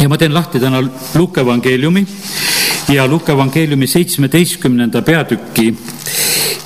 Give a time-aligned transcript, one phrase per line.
[0.00, 0.80] ja ma teen lahti täna
[1.14, 2.06] Luuke evangeeliumi
[2.88, 5.74] ja Luuke evangeeliumi seitsmeteistkümnenda peatüki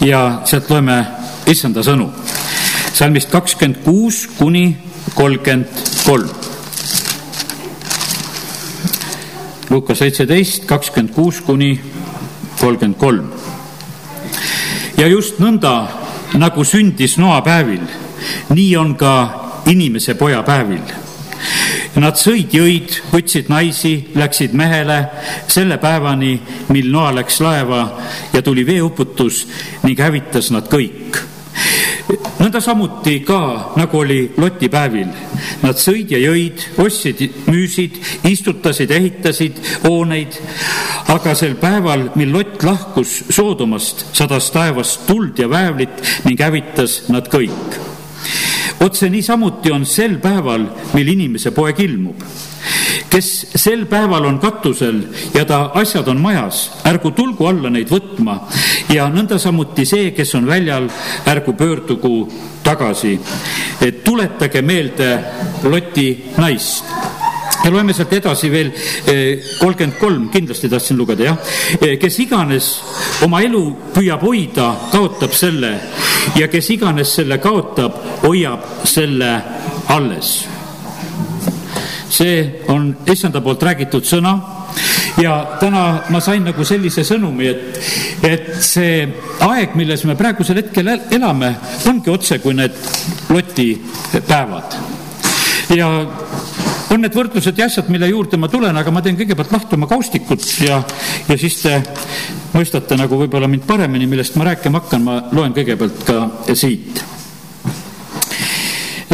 [0.00, 1.04] ja sealt loeme
[1.46, 2.10] issanda sõnu.
[2.94, 4.76] salmist kakskümmend kuus kuni
[5.14, 5.66] kolmkümmend
[6.06, 6.28] kolm.
[9.70, 11.80] Luuka seitseteist, kakskümmend kuus kuni
[12.60, 13.32] kolmkümmend kolm.
[14.96, 15.86] ja just nõnda,
[16.34, 17.82] nagu sündis Noa päevil,
[18.48, 19.14] nii on ka
[19.66, 21.03] inimese poja päevil
[21.94, 24.98] Nad sõid, jõid, võtsid naisi, läksid mehele
[25.46, 26.32] selle päevani,
[26.74, 27.84] mil Noa läks laeva
[28.32, 29.44] ja tuli veeuputus
[29.84, 31.22] ning hävitas nad kõik
[32.38, 33.38] nõnda samuti ka,
[33.78, 35.08] nagu oli Loti päevil.
[35.64, 37.96] Nad sõid ja jõid, ostsid, müüsid,
[38.28, 40.36] istutasid, ehitasid hooneid,
[41.14, 47.30] aga sel päeval, mil Lott lahkus Soodomast, sadas taevast tuld ja väävlit ning hävitas nad
[47.32, 47.93] kõik
[48.80, 52.22] otse niisamuti on sel päeval, mil inimese poeg ilmub.
[53.10, 55.02] kes sel päeval on katusel
[55.34, 58.38] ja ta asjad on majas, ärgu tulgu alla neid võtma
[58.94, 60.88] ja nõnda samuti see, kes on väljal,
[61.26, 62.32] ärgu pöördugu
[62.64, 63.18] tagasi.
[64.04, 65.18] tuletage meelde
[65.64, 66.84] Loti naist
[67.64, 68.70] ja loeme sealt edasi veel
[69.08, 71.52] eh, kolmkümmend kolm, kindlasti tahtsin lugeda, jah.
[71.80, 72.70] Eh, kes iganes
[73.24, 73.62] oma elu
[73.94, 75.72] püüab hoida, kaotab selle
[76.38, 79.32] ja kes iganes selle kaotab, hoiab selle
[79.94, 80.36] alles.
[82.14, 84.36] see on issanda poolt räägitud sõna
[85.18, 87.78] ja täna ma sain nagu sellise sõnumi, et,
[88.22, 89.02] et see
[89.42, 91.54] aeg, milles me praegusel hetkel elame,
[91.90, 92.76] ongi otse kui need
[93.34, 93.72] Loti
[94.28, 94.76] päevad.
[95.74, 95.88] ja
[96.94, 99.88] on need võrdlused ja asjad, mille juurde ma tulen, aga ma teen kõigepealt lahti oma
[99.90, 100.80] kaustikut ja,
[101.28, 101.78] ja siis te
[102.54, 107.02] mõistate nagu võib-olla mind paremini, millest ma rääkima hakkan, ma loen kõigepealt ka siit.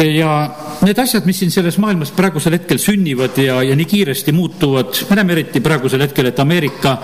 [0.01, 0.33] ja
[0.81, 5.17] need asjad, mis siin selles maailmas praegusel hetkel sünnivad ja, ja nii kiiresti muutuvad, me
[5.19, 6.95] näeme eriti praegusel hetkel, et Ameerika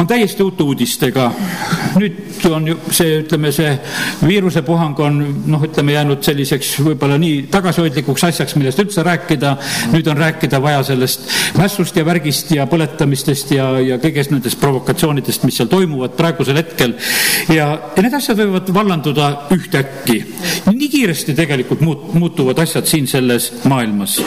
[0.00, 1.30] on täiesti uute uudistega.
[1.94, 3.70] nüüd on ju see, ütleme, see
[4.26, 9.54] viirusepuhang on noh, ütleme jäänud selliseks võib-olla nii tagasihoidlikuks asjaks, millest üldse rääkida.
[9.92, 15.46] nüüd on rääkida vaja sellest mässust ja värgist ja põletamistest ja, ja kõigest nendest provokatsioonidest,
[15.46, 16.96] mis seal toimuvad praegusel hetkel.
[17.48, 20.18] ja, ja need asjad võivad vallanduda ühtäkki.
[20.72, 24.22] nii kiiresti tegelikult muut-, muutuvad asjad siin siin selles maailmas.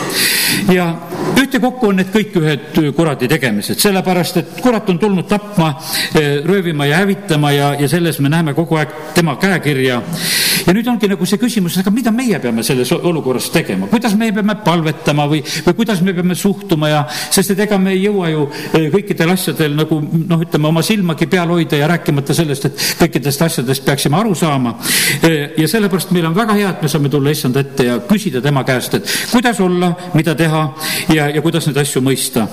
[0.73, 0.95] ja
[1.37, 5.73] ühtekokku on need kõik ühed kuradi tegemised, sellepärast et kurat on tulnud tapma,
[6.15, 10.01] eh, röövima ja hävitama ja, ja selles me näeme kogu aeg tema käekirja.
[10.67, 14.27] Ja nüüd ongi nagu see küsimus, aga mida meie peame selles olukorras tegema, kuidas me
[14.35, 18.31] peame palvetama või, või kuidas me peame suhtuma ja, sest et ega me ei jõua
[18.33, 18.43] ju
[18.75, 23.45] eh, kõikidel asjadel nagu noh, ütleme oma silmagi peal hoida ja rääkimata sellest, et kõikidest
[23.47, 24.75] asjadest peaksime aru saama.
[25.21, 28.43] Eh, ja sellepärast meil on väga hea, et me saame tulla issanda ette ja küsida
[28.43, 30.65] tema käest, et kuidas olla, mida teha
[31.15, 32.47] ja, ja kuidas neid asju mõista.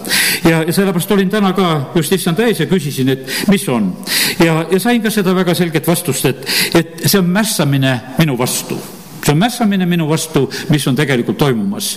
[0.47, 3.91] ja, ja sellepärast olin täna ka just issanda ees ja küsisin, et mis on.
[4.39, 6.47] ja, ja sain ka seda väga selget vastust, et,
[6.79, 8.81] et see on mässamine minu vastu
[9.25, 11.95] see on mässamine minu vastu, mis on tegelikult toimumas.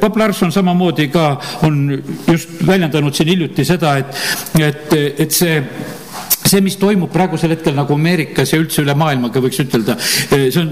[0.00, 4.22] Bob Larson samamoodi ka on just väljendanud siin hiljuti seda, et,
[4.62, 4.94] et,
[5.26, 5.56] et see
[6.52, 10.60] see, mis toimub praegusel hetkel nagu Ameerikas ja üldse üle maailmaga, võiks ütelda, eh, see
[10.60, 10.70] on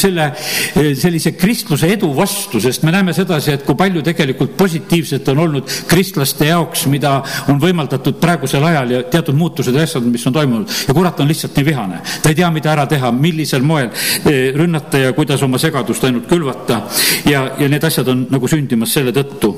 [0.00, 0.26] selle,
[0.74, 5.44] eh, sellise kristluse edu vastu, sest me näeme sedasi, et kui palju tegelikult positiivset on
[5.46, 10.32] olnud kristlaste jaoks, mida on võimaldatud praegusel ajal ja teatud muutused ja asjad, mis on
[10.32, 10.68] toimunud.
[10.88, 12.00] ja kurat on lihtsalt nii vihane.
[12.22, 13.90] ta ei tea, mida ära teha, millisel moel
[14.24, 16.82] eh, rünnata ja kuidas oma segadust ainult külvata.
[17.24, 19.54] ja, ja need asjad on nagu sündimas selle tõttu.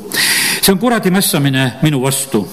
[0.63, 2.49] See on kuradi mässamine minu vastu.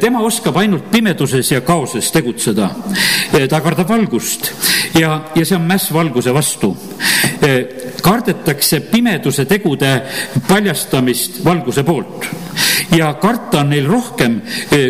[0.00, 2.70] tema oskab ainult pimeduses ja kaoses tegutseda tegutseda.
[3.48, 4.50] ta kardab valgust
[4.98, 6.76] ja, ja see on mäss valguse vastu.
[8.02, 10.02] kardetakse pimeduse tegude
[10.48, 12.26] paljastamist valguse poolt
[12.96, 14.40] ja karta on neil rohkem,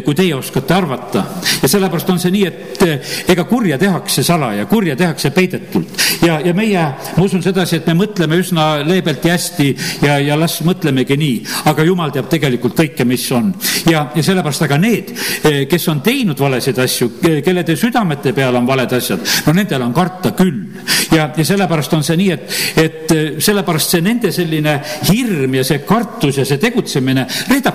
[0.05, 1.25] kui teie oskate arvata.
[1.63, 6.55] ja sellepärast on see nii, et ega kurja tehakse salaja, kurja tehakse peidetult ja, ja
[6.55, 6.83] meie,
[7.17, 9.69] ma usun sedasi, et me mõtleme üsna leebelt ja hästi
[10.05, 11.37] ja, ja las mõtlemegi nii,
[11.71, 13.53] aga jumal teab tegelikult kõike, mis on.
[13.91, 15.13] ja, ja sellepärast, aga need,
[15.71, 20.35] kes on teinud valesid asju, kellede südamete peal on valed asjad, no nendel on karta
[20.37, 20.65] küll.
[21.15, 24.77] ja, ja sellepärast on see nii, et, et sellepärast see nende selline
[25.11, 27.27] hirm ja see kartus ja see tegutsemine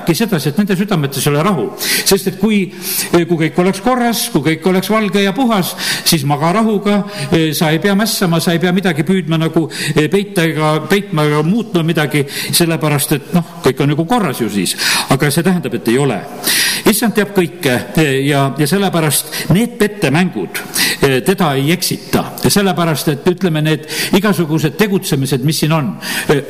[0.06, 1.66] reedabki sedasi, et nende südametes ei ole rahu.
[2.06, 2.72] sest et kui,
[3.12, 5.76] kui kõik oleks korras, kui kõik oleks valge ja puhas,
[6.06, 7.04] siis maga rahuga,
[7.54, 9.70] sa ei pea mässama, sa ei pea midagi püüdma nagu
[10.12, 14.76] peita ega peitma ega muutma midagi, sellepärast et noh, kõik on nagu korras ju siis.
[15.10, 16.22] aga see tähendab, et ei ole.
[16.90, 17.78] Issand teab kõike?
[18.26, 20.64] Ja, ja sellepärast need pettemängud
[21.26, 22.24] teda ei eksita.
[22.48, 23.86] Sellepärast, et ütleme, need
[24.18, 25.92] igasugused tegutsemised, mis siin on,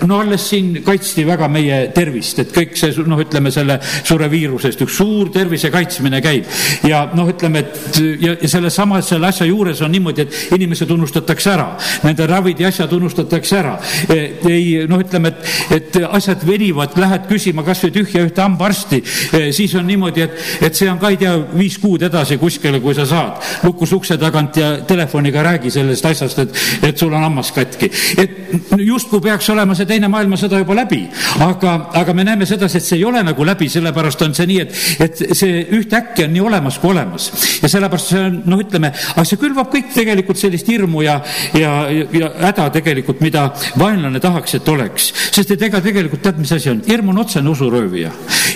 [0.08, 4.84] no alles siin kaitsti väga meie tervist, et kõik see noh, ütleme selle suure viirusest
[4.86, 6.50] üks suur tervise kaitsmine käib.
[6.88, 11.54] Ja noh, ütleme, et ja, ja sellesama, selle asja juures on niimoodi, et inimesed unustatakse
[11.56, 11.70] ära,
[12.06, 13.76] nende ravid ja asjad unustatakse ära.
[14.10, 19.02] ei noh, ütleme, et, et asjad venivad, lähed küsima kasvõi tühja ühte hambaarsti,
[19.56, 20.38] siis on niimoodi, et,
[20.68, 24.18] et see on ka ei tea, viis kuud edasi kuskile, kui sa saad lukus ukse
[24.22, 27.90] tagant ja telefoniga räägi sellest asjast, et, et sul on hammas katki.
[28.22, 31.02] et justkui peaks olema see teine maailmasõda juba läbi,
[31.46, 34.60] aga, aga me näeme sedasi, et see ei ole nagu läbi, sellepärast on see nii,
[34.66, 37.30] et, et see ühtäkki on nii olemas kui olemas.
[37.62, 41.20] ja sellepärast see on, noh, ütleme, aga see külvab kõik tegelikult sellist hirmu ja,
[41.58, 43.48] ja, ja häda tegelikult, mida
[43.80, 45.12] vaenlane tahaks, et oleks.
[45.36, 48.12] sest et ega tegelikult tead, mis asi on, hirm on otsene usuröövija.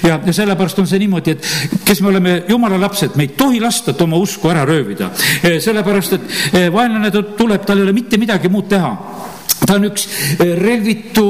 [0.07, 1.49] ja, ja sellepärast on see niimoodi, et
[1.85, 5.11] kes me oleme jumala lapsed, me ei tohi lasta oma usku ära röövida.
[5.59, 9.18] sellepärast, et vaenlane tuleb, tal ei ole mitte midagi muud teha
[9.69, 10.05] ta on üks
[10.39, 11.25] eh, relvitu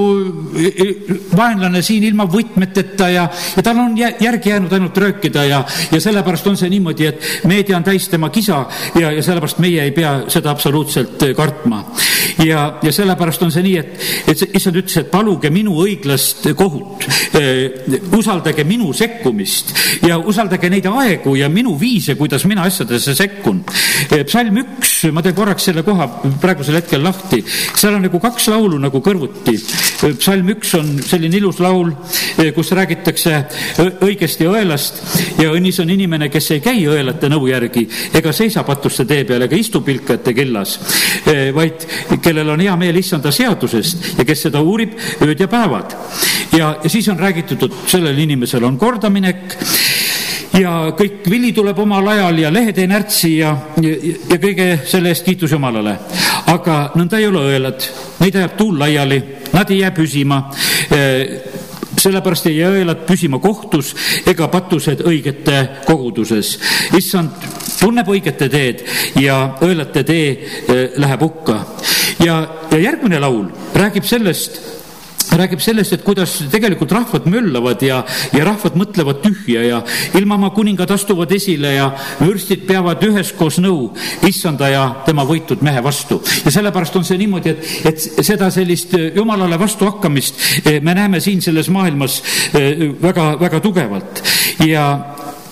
[0.55, 5.63] eh, eh, vaenlane siin ilma võtmeteta ja, ja tal on järgi jäänud ainult röökida ja,
[5.91, 8.61] ja sellepärast on see niimoodi, et meedia on täis tema kisa
[8.99, 11.83] ja, ja sellepärast meie ei pea seda absoluutselt kartma.
[12.45, 17.07] ja, ja sellepärast on see nii, et, et issand ütles, et paluge minu õiglast kohut
[18.15, 19.73] usaldage minu sekkumist
[20.07, 23.61] ja usaldage neid aegu ja minu viise, kuidas mina asjadesse sekkun
[24.27, 26.07] psalm üks, ma teen korraks selle koha
[26.41, 29.55] praegusel hetkel lahti, seal on nagu nagu kaks laulu nagu kõrvuti.
[30.19, 31.91] psalm üks on selline ilus laul,
[32.55, 33.39] kus räägitakse
[34.05, 35.01] õigesti õelast
[35.41, 39.47] ja õnnis on inimene, kes ei käi õelate nõu järgi ega seisa patuste tee peal
[39.47, 40.77] ega istu pilkajate kellas,
[41.55, 41.87] vaid
[42.23, 45.95] kellel on hea meel issanda seadusest ja kes seda uurib ööd ja päevad.
[46.57, 49.57] ja, ja siis on räägitud, et sellel inimesel on kordaminek
[50.57, 53.95] ja kõik vili tuleb omal ajal ja lehed ei närtsi ja, ja,
[54.31, 55.97] ja kõige selle eest kiitus Jumalale.
[56.47, 59.21] aga nõnda ei ole õelad, neid ajab tuul laiali,
[59.53, 60.43] nad ei jää püsima
[61.99, 63.91] sellepärast ei jää õelad püsima kohtus
[64.27, 66.57] ega patused õigete koguduses.
[66.97, 67.47] issand
[67.79, 68.83] tunneb õigete teed
[69.19, 71.59] ja õelate tee läheb hukka.
[72.23, 72.41] ja,
[72.71, 74.61] ja järgmine laul räägib sellest,
[75.37, 78.01] räägib sellest, et kuidas tegelikult rahvad möllavad ja,
[78.33, 79.81] ja rahvad mõtlevad tühja ja
[80.17, 81.89] ilmamaa kuningad astuvad esile ja
[82.21, 83.89] vürstid peavad üheskoos nõu
[84.27, 86.21] issanda ja tema võitud mehe vastu.
[86.45, 91.41] ja sellepärast on see niimoodi, et, et seda sellist jumalale vastuhakkamist eh, me näeme siin
[91.41, 92.21] selles maailmas
[92.53, 94.23] eh, väga, väga tugevalt
[94.65, 94.85] ja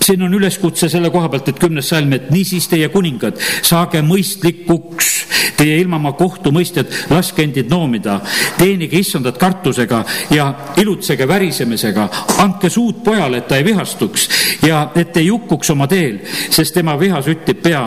[0.08, 5.10] siin on üleskutse selle koha pealt, et kümnes salm, et niisiis teie kuningad, saage mõistlikuks,
[5.58, 8.18] teie ilmamaa kohtumõistjad, laske endid noomida,
[8.58, 10.02] teenige issandat kartusega
[10.34, 10.48] ja
[10.80, 12.08] ilutsege värisemisega,
[12.44, 14.28] andke suud pojale, et ta ei vihastuks
[14.64, 16.20] ja et ei hukkuks oma teel,
[16.54, 17.84] sest tema viha süttib pea.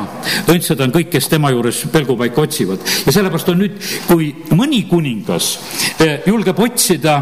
[0.51, 5.53] õndsad on kõik, kes tema juures pelgupaika otsivad ja sellepärast on nüüd, kui mõni kuningas
[5.99, 7.17] eh, julgeb otsida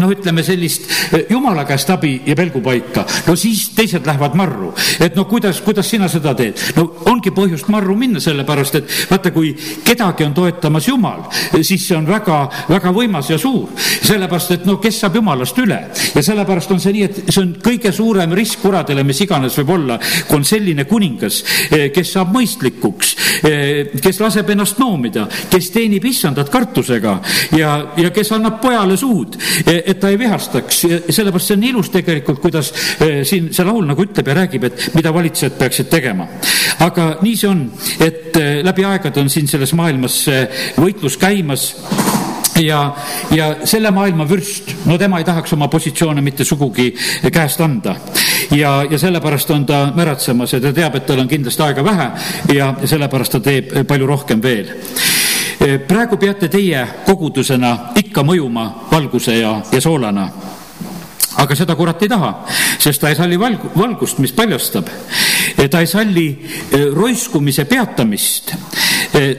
[0.00, 4.72] noh, ütleme sellist eh, jumala käest abi ja pelgupaika, no siis teised lähevad marru.
[5.00, 6.60] et no kuidas, kuidas sina seda teed?
[6.76, 9.54] no ongi põhjust marru minna, sellepärast et vaata, kui
[9.84, 11.24] kedagi on toetamas Jumal,
[11.62, 12.38] siis see on väga,
[12.68, 13.70] väga võimas ja suur.
[13.76, 15.80] sellepärast, et no kes saab Jumalast üle
[16.14, 19.74] ja sellepärast on see nii, et see on kõige suurem risk kuradele, mis iganes võib
[19.78, 19.98] olla,
[20.28, 23.14] kui on selline kuningas, eh, kes saab mõistlikuks,
[23.48, 27.18] eh, kes laseb ennast noomida, kes teenib issandat kartusega
[27.56, 29.36] ja, ja kes annab pojale suud
[29.86, 34.06] et ta ei vihastaks sellepärast see on ilus tegelikult, kuidas eh, siin see laul nagu
[34.06, 36.28] ütleb ja räägib, et mida valitsejad peaksid tegema.
[36.84, 37.66] aga nii see on,
[38.00, 40.24] et eh, läbi aegade on siin selles maailmas
[40.76, 41.70] võitlus käimas
[42.62, 42.80] ja,
[43.30, 46.92] ja selle maailma vürst, no tema ei tahaks oma positsioone mitte sugugi
[47.32, 47.96] käest anda.
[48.50, 52.10] ja, ja sellepärast on ta märatsemas ja ta teab, et tal on kindlasti aega vähe
[52.54, 55.15] ja sellepärast ta teeb palju rohkem veel Eh,
[55.88, 60.28] praegu peate teie kogudusena ikka mõjuma valguse ja, ja soolana
[61.36, 62.30] aga seda kurat ei taha,
[62.80, 64.88] sest ta ei salli valg-, valgust, mis paljastab.
[65.56, 68.54] Eh, ta ei salli eh, roiskumise peatamist.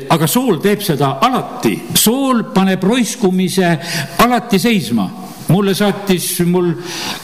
[0.10, 3.68] aga sool teeb seda alati, sool paneb roiskumise
[4.24, 5.06] alati seisma
[5.54, 6.72] mulle saatis mul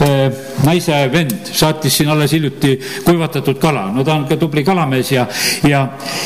[0.03, 0.27] äh,
[0.65, 2.73] naise vend, saatis siin alles hiljuti
[3.05, 5.25] kuivatatud kala, no ta on ka tubli kalamees ja,
[5.67, 5.83] ja,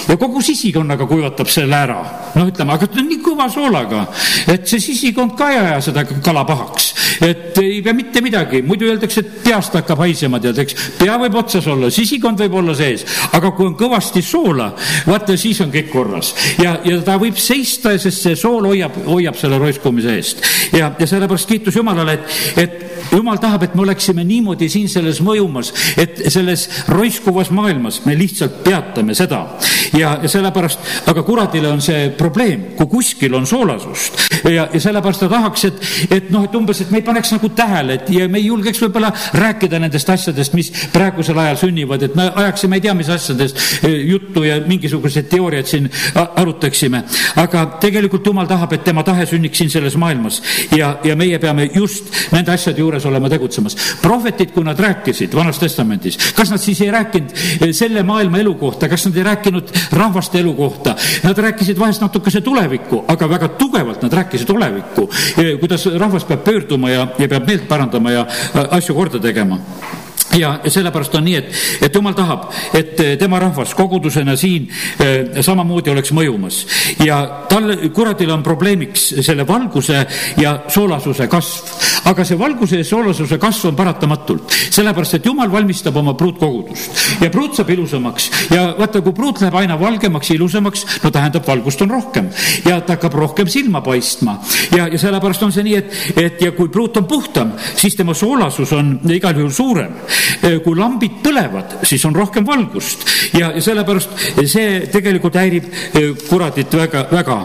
[0.07, 1.99] ja kogu sisikonnaga kuivatab selle ära.
[2.35, 4.05] noh, ütleme, aga ta on nii kõva soolaga,
[4.53, 6.93] et see sisikond ka ei aja seda kala pahaks.
[7.25, 10.77] et ei pea mitte midagi, muidu öeldakse, et peast hakkab haisema, tead, eks.
[11.00, 13.05] pea võib otsas olla, sisikond võib olla sees,
[13.38, 14.72] aga kui on kõvasti soola,
[15.07, 16.34] vaata siis on kõik korras.
[16.63, 20.43] ja, ja ta võib seista, sest see sool hoiab, hoiab selle roiskumise eest.
[20.74, 25.21] ja, ja sellepärast kiitus Jumalale, et, et jumal tahab, et me oleksime niimoodi siin selles
[25.23, 29.45] mõjumas, et selles roiskuvas maailmas me lihtsalt peatame seda.
[29.97, 35.23] ja, ja sellepärast, aga kuradile on see probleem, kui kuskil on soolasust ja, ja sellepärast
[35.23, 38.27] ta tahaks, et, et noh, et umbes, et me ei paneks nagu tähele, et ja
[38.31, 42.85] me ei julgeks võib-olla rääkida nendest asjadest, mis praegusel ajal sünnivad, et me ajaksime ei
[42.85, 47.03] tea mis asjadest eh, juttu ja mingisugused teooriad siin arutaksime.
[47.35, 50.41] aga tegelikult jumal tahab, et tema tahe sünniks siin selles maailmas
[50.75, 53.75] ja, ja meie peame just nende asjade juures olema tegutsemas.
[54.01, 58.55] prohvetid, kui nad rääkisid Vanas Testamendis, kas nad siis ei rääkinud eh, selle maailma elu
[58.55, 63.47] kohta, kas nad ei rääkinud rahvaste elu kohta, nad rääkisid vahest natukese tulevikku, aga väga
[63.59, 68.27] tugevalt nad rääkisid olevikku, eh, kuidas rahvas peab pöörduma ja, ja peab meelt parandama ja
[68.71, 69.59] asju korda tegema
[70.37, 71.53] ja sellepärast on nii, et,
[71.87, 74.67] et jumal tahab, et tema rahvas kogudusena siin
[75.41, 76.61] samamoodi oleks mõjumas
[77.05, 80.03] ja tal, kuradil on probleemiks selle valguse
[80.41, 81.73] ja soolasuse kasv.
[82.07, 87.01] Aga see valguse ja soolasuse kasv on paratamatult, sellepärast et jumal valmistab oma pruutkogudust.
[87.23, 88.29] Ja pruut saab ilusamaks.
[88.53, 92.29] Ja vaata, kui pruut läheb aina valgemaks, ilusamaks, no tähendab, valgust on rohkem.
[92.67, 94.37] Ja ta hakkab rohkem silma paistma.
[94.75, 98.15] Ja, ja sellepärast on see nii, et, et ja kui pruut on puhtam, siis tema
[98.17, 99.97] soolasus on igal juhul suurem.
[100.41, 103.03] Äh, kui lambid põlevad, siis on rohkem valgust.
[103.37, 104.15] Ja, ja sellepärast
[104.47, 107.41] see tegelikult häirib äh, kuradit väga, väga.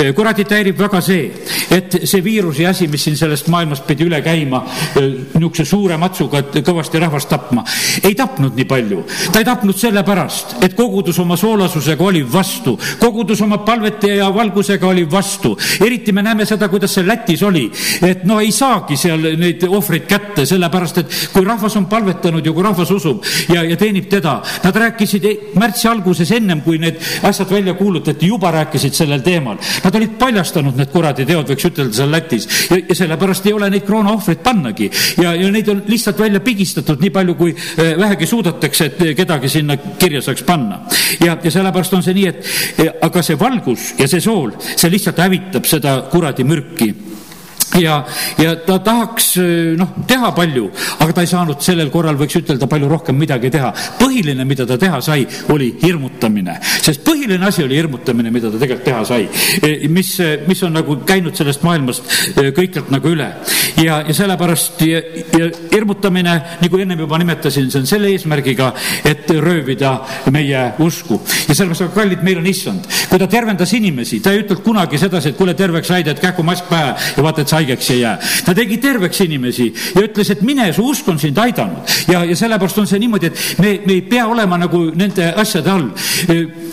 [0.00, 1.30] Äh, kuradit häirib väga see,
[1.70, 4.62] et see viiruse asi, mis siin sellest maailmast pidi üle käima
[5.00, 7.64] niisuguse suure matsuga, et kõvasti rahvast tapma,
[8.02, 9.04] ei tapnud nii palju.
[9.32, 14.86] ta ei tapnud sellepärast, et kogudus oma soolasusega oli vastu, kogudus oma palvete ja valgusega
[14.86, 15.56] oli vastu.
[15.84, 17.70] eriti me näeme seda, kuidas see Lätis oli,
[18.06, 22.54] et no ei saagi seal neid ohvreid kätte, sellepärast et kui rahvas on palvetanud, ju,
[22.54, 24.40] kui rahvas usub ja, ja teenib teda.
[24.64, 25.26] Nad rääkisid
[25.58, 29.58] märtsi alguses ennem, kui need asjad välja kuulutati, juba rääkisid sellel teemal.
[29.84, 33.70] Nad olid paljastanud need kuradi teod, võiks ütelda seal Lätis ja, ja sellepärast ei ole
[33.72, 34.90] neid koroonaohvreid pannagi
[35.22, 39.50] ja, ja neid on lihtsalt välja pigistatud nii palju, kui eh, vähegi suudetakse, et kedagi
[39.50, 40.84] sinna kirja saaks panna.
[41.24, 45.18] ja, ja sellepärast on see nii, et aga see valgus ja see sool, see lihtsalt
[45.18, 46.92] hävitab seda kuradi mürki
[47.78, 48.00] ja,
[48.40, 49.34] ja ta tahaks
[49.78, 53.72] noh, teha palju, aga ta ei saanud sellel korral, võiks ütelda, palju rohkem midagi teha.
[54.00, 58.86] põhiline, mida ta teha sai, oli hirmutamine, sest põhiline asi oli hirmutamine, mida ta tegelikult
[58.88, 59.28] teha sai.
[59.62, 60.16] E, mis,
[60.48, 62.10] mis on nagu käinud sellest maailmast
[62.56, 63.28] kõikjalt nagu üle
[63.82, 65.02] ja, ja sellepärast ja,
[65.38, 68.72] ja hirmutamine, nagu ennem juba nimetasin, see on selle eesmärgiga,
[69.06, 69.96] et röövida
[70.32, 74.44] meie usku ja sellepärast, aga kallid, meil on issand, kui ta tervendas inimesi, ta ei
[74.44, 77.59] ütelnud kunagi sedasi, et kuule, terveks said, et kähku mask pähe ja vaata, et sa
[77.60, 78.16] haigeks ei jää.
[78.44, 81.94] ta tegi terveks inimesi ja ütles, et mine, su usk on sind aidanud.
[82.08, 85.70] ja, ja sellepärast on see niimoodi, et me, me ei pea olema nagu nende asjade
[85.70, 85.88] all.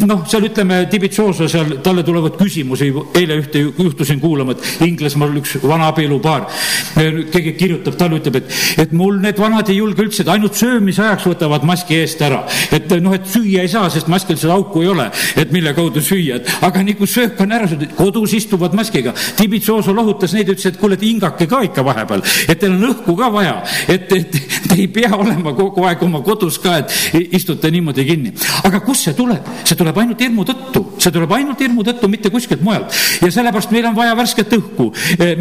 [0.08, 5.58] noh, seal ütleme, Tibitsoosa seal, talle tulevad küsimusi, eile ühte juhtusin kuulama, et Inglismaal üks
[5.64, 6.48] vana abielupaar,
[6.96, 11.28] keegi kirjutab, talle ütleb, et, et mul need vanad ei julge üldse, ainult söömise ajaks
[11.32, 12.44] võtavad maski eest ära.
[12.72, 16.02] et noh, et süüa ei saa, sest maskil seda auku ei ole, et mille kaudu
[16.04, 19.14] süüa, et aga nii kui söök on ära, kodus istuvad maskiga.
[19.38, 22.86] Tibitsoosa lohutas neid, ütles, et et kuule, et hingake ka ikka vahepeal, et teil on
[22.92, 23.56] õhku ka vaja,
[23.90, 28.34] et, et te ei pea olema kogu aeg oma kodus ka, et istute niimoodi kinni.
[28.68, 29.46] aga kust see tuleb?
[29.64, 32.94] see tuleb ainult hirmu tõttu, see tuleb ainult hirmu tõttu, mitte kuskilt mujalt.
[33.22, 34.90] ja sellepärast meil on vaja värsket õhku,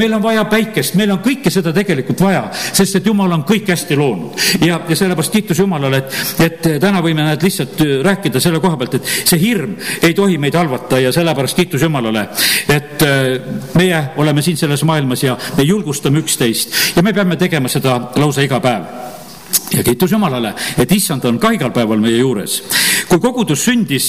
[0.01, 3.69] meil on vaja päikest, meil on kõike seda tegelikult vaja, sest et jumal on kõik
[3.75, 4.47] hästi loonud.
[4.65, 6.17] ja, ja sellepärast kiitus Jumalale, et,
[6.47, 10.57] et täna võime näed lihtsalt rääkida selle koha pealt, et see hirm ei tohi meid
[10.57, 12.29] halvata ja sellepärast kiitus Jumalale,
[12.73, 13.05] et
[13.77, 15.26] meie oleme siin selles maailmas ja
[15.57, 16.75] me julgustame üksteist.
[16.97, 19.16] Ja me peame tegema seda lausa iga päev
[19.77, 22.63] ja kiitus Jumalale, et issand on ka igal päeval meie juures.
[23.07, 24.07] kui kogudus sündis,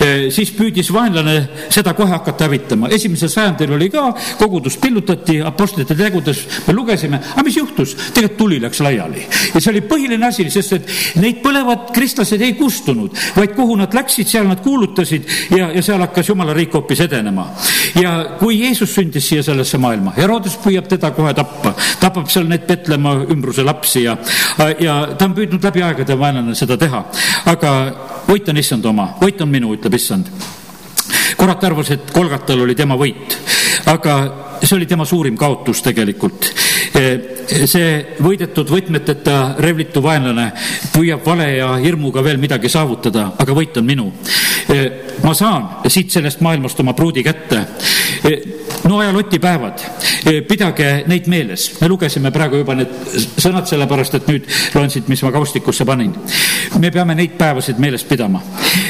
[0.00, 1.36] eh, siis püüdis vaenlane
[1.70, 2.88] seda kohe hakata hävitama.
[2.88, 7.94] esimesel sajandil oli ka, kogudus pillutati, apostlite tegudes me lugesime, aga mis juhtus?
[8.14, 9.26] tegelikult tuli läks laiali.
[9.54, 13.94] ja see oli põhiline asi, sest et neid põlevad kristlased ei kustunud, vaid kuhu nad
[13.94, 17.50] läksid, seal nad kuulutasid ja, ja seal hakkas Jumala riik hoopis edenema.
[18.00, 22.66] ja kui Jeesus sündis siia sellesse maailma, Herodes püüab teda kohe tappa, tapab seal neid
[22.66, 24.16] Petlemma ümbruse lapsi ja,
[24.80, 27.04] ja ta on püüdnud läbi aegade vaenlane seda teha.
[27.52, 27.72] aga
[28.28, 30.30] võit on issand oma, võit on minu, ütleb issand.
[31.36, 33.36] kurat arvas, et Kolgatal oli tema võit,
[33.86, 34.16] aga
[34.62, 36.50] see oli tema suurim kaotus tegelikult
[37.70, 40.50] see võidetud võtmeteta revlitu vaenlane
[40.92, 44.12] püüab vale ja hirmuga veel midagi saavutada, aga võit on minu.
[45.24, 47.64] ma saan siit sellest maailmast oma pruudi kätte
[48.84, 49.80] Noa Loti päevad,
[50.26, 51.80] eh, pidage neid meeles.
[51.80, 56.14] me lugesime praegu juba need sõnad, sellepärast et nüüd loen siit, mis ma kaustikusse panin.
[56.78, 58.42] me peame neid päevasid meeles pidama.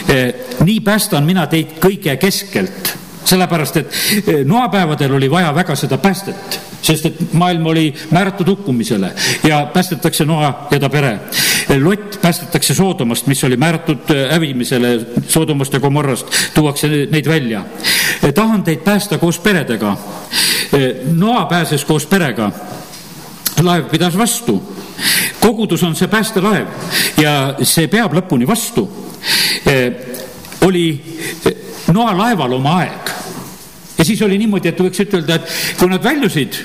[0.08, 0.34] Eh,
[0.64, 2.99] nii päästan mina teid kõige keskelt
[3.30, 3.94] sellepärast et
[4.26, 9.12] eh, noapäevadel oli vaja väga seda päästet, sest et maailm oli määratud hukkumisele
[9.46, 11.18] ja päästetakse Noa ja ta pere.
[11.82, 14.96] Lott päästetakse Soodomast, mis oli määratud eh, hävimisele,
[15.28, 17.64] Soodomast ja Gomorrast tuuakse neid välja.
[18.34, 19.96] tahan teid päästa koos peredega.
[21.12, 22.52] Noa pääses koos perega
[23.62, 24.62] laev pidas vastu.
[25.40, 26.66] kogudus on see päästelaev
[27.20, 28.84] ja see peab lõpuni vastu.
[30.60, 30.86] oli
[31.90, 33.14] Noa laeval oma aeg.
[33.98, 36.56] ja siis oli niimoodi, et võiks ütelda, et kui nad väljusid,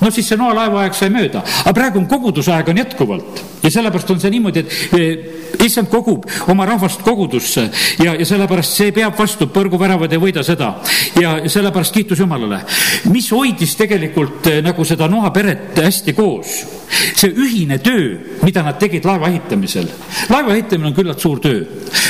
[0.00, 3.70] no siis see Noa laeva aeg sai mööda, aga praegu on kogudusaeg on jätkuvalt ja
[3.70, 7.66] sellepärast on see niimoodi, et eh, issand kogub oma rahvast kogudusse
[8.04, 10.72] ja, ja sellepärast see peab vastu, põrguväravad ei võida seda.
[11.20, 12.62] ja sellepärast kiitus Jumalale.
[13.12, 16.60] mis hoidis tegelikult eh, nagu seda Noa peret hästi koos?
[16.90, 19.86] see ühine töö, mida nad tegid laeva ehitamisel.
[20.30, 21.64] laeva ehitamine on küllalt suur töö.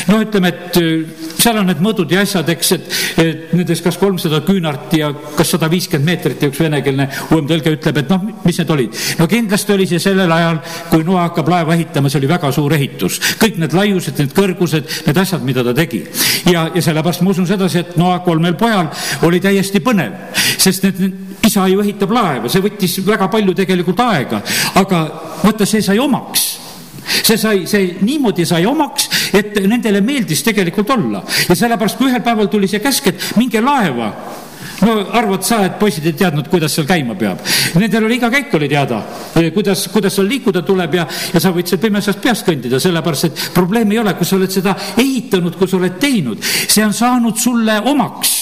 [0.09, 3.99] no ütleme, et eh, seal on need mõõdud ja asjad, eks, et, et nendes kas
[4.01, 8.23] kolmsada küünart ja kas sada viiskümmend meetrit ja üks venekeelne uuem tõlge ütleb, et noh,
[8.45, 8.99] mis need olid.
[9.19, 10.61] no kindlasti oli see sellel ajal,
[10.91, 13.21] kui Noa hakkab laeva ehitama, see oli väga suur ehitus.
[13.41, 16.05] kõik need laiused, need kõrgused, need asjad, mida ta tegi.
[16.51, 18.91] ja, ja sellepärast ma usun sedasi, et Noa kolmel pojal
[19.27, 20.17] oli täiesti põnev,
[20.59, 24.43] sest need isa ju ehitab laeva, see võttis väga palju tegelikult aega,
[24.81, 25.05] aga
[25.43, 26.49] vaata, see sai omaks
[27.11, 32.23] see sai, see niimoodi sai omaks, et nendele meeldis tegelikult olla ja sellepärast, kui ühel
[32.25, 34.13] päeval tuli see käsk, et minge laeva
[34.87, 37.43] no arvad sa, et poisid ei teadnud, kuidas seal käima peab.
[37.81, 39.03] Nendel oli iga käik oli teada,
[39.55, 43.45] kuidas, kuidas seal liikuda tuleb ja, ja sa võid seal pimesast peast kõndida, sellepärast et
[43.57, 47.39] probleemi ei ole, kui sa oled seda ehitanud, kui sa oled teinud, see on saanud
[47.41, 48.39] sulle omaks.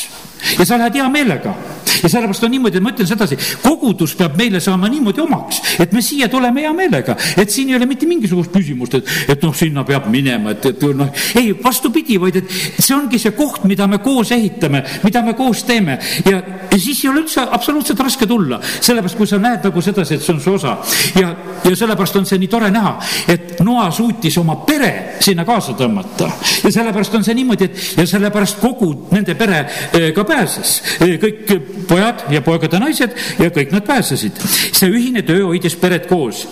[0.59, 1.55] Ja sa lähed hea meelega
[2.03, 5.93] ja sellepärast on niimoodi, et ma ütlen sedasi, kogudus peab meile saama niimoodi omaks, et
[5.93, 9.55] me siia tuleme hea meelega, et siin ei ole mitte mingisugust küsimust, et, et noh,
[9.57, 13.87] sinna peab minema, et, et noh, ei, vastupidi, vaid et see ongi see koht, mida
[13.91, 15.99] me koos ehitame, mida me koos teeme.
[16.27, 16.41] Ja,
[16.71, 20.25] ja siis ei ole üldse absoluutselt raske tulla, sellepärast kui sa näed nagu sedasi, et
[20.25, 20.77] see on su osa.
[21.19, 21.33] Ja,
[21.65, 22.97] ja sellepärast on see nii tore näha,
[23.29, 26.29] et Noa suutis oma pere sinna kaasa tõmmata.
[26.63, 31.17] Ja sellepärast on see niimoodi, et ja sellepärast kogu nende pere eh, ka pääses, eh,
[31.21, 31.55] kõik
[31.89, 34.41] pojad ja poegade naised ja kõik nad pääsesid.
[34.73, 36.47] see ühine töö hoidis peret koos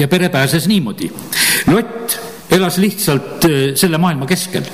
[0.00, 1.10] ja pere pääses niimoodi.
[1.66, 2.18] Lott
[2.50, 4.66] elas lihtsalt äh, selle maailma keskel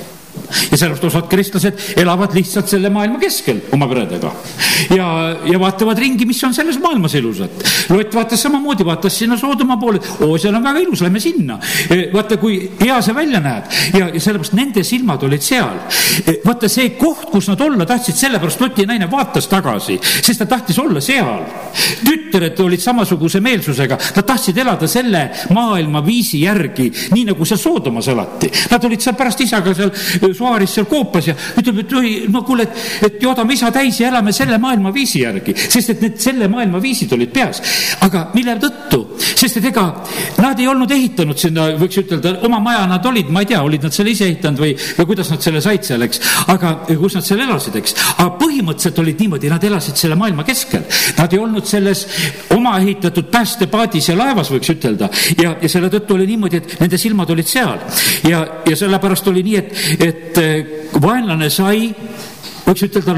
[0.71, 4.31] ja sellepärast osad kristlased elavad lihtsalt selle maailma keskel oma peredega.
[4.95, 5.07] ja,
[5.45, 7.63] ja vaatavad ringi, mis on selles maailmas ilusat.
[7.89, 11.59] Lott vaatas samamoodi, vaatas sinna Soodoma poole, oo, seal on väga ilus, lähme sinna.
[11.89, 15.79] E, vaata, kui hea see välja näeb ja, ja sellepärast nende silmad olid seal.
[16.25, 20.49] E, vaata see koht, kus nad olla tahtsid, sellepärast Loti naine vaatas tagasi, sest ta
[20.49, 21.45] tahtis olla seal.
[22.05, 25.23] tütred olid samasuguse meelsusega, nad tahtsid elada selle
[25.55, 28.51] maailma viisi järgi, nii nagu seal Soodomas elati.
[28.71, 29.91] Nad olid seal pärast isaga seal
[30.39, 34.09] Suaaris seal koopas ja ütleb, et oi, no kuule, et, et joodame isa täis ja
[34.13, 37.61] elame selle maailmaviisi järgi, sest et need selle maailmaviisid olid peas.
[38.05, 39.03] aga mille tõttu?
[39.19, 39.85] sest et ega
[40.39, 43.85] nad ei olnud ehitanud sinna, võiks ütelda, oma maja nad olid, ma ei tea, olid
[43.87, 46.21] nad selle ise ehitanud või, või kuidas nad selle said seal, eks,
[46.51, 47.95] aga kus nad seal elasid, eks.
[48.17, 50.85] aga põhimõtteliselt olid niimoodi, nad elasid selle maailma keskel.
[51.17, 52.05] Nad ei olnud selles
[52.55, 56.99] oma ehitatud päästepaadis ja laevas, võiks ütelda, ja, ja selle tõttu oli niimoodi, et nende
[57.01, 57.79] silmad olid seal
[58.29, 59.73] ja, ja sellepärast oli nii, et,
[60.05, 61.89] et et eh, vaenlane sai,
[62.65, 63.15] võiks ütelda,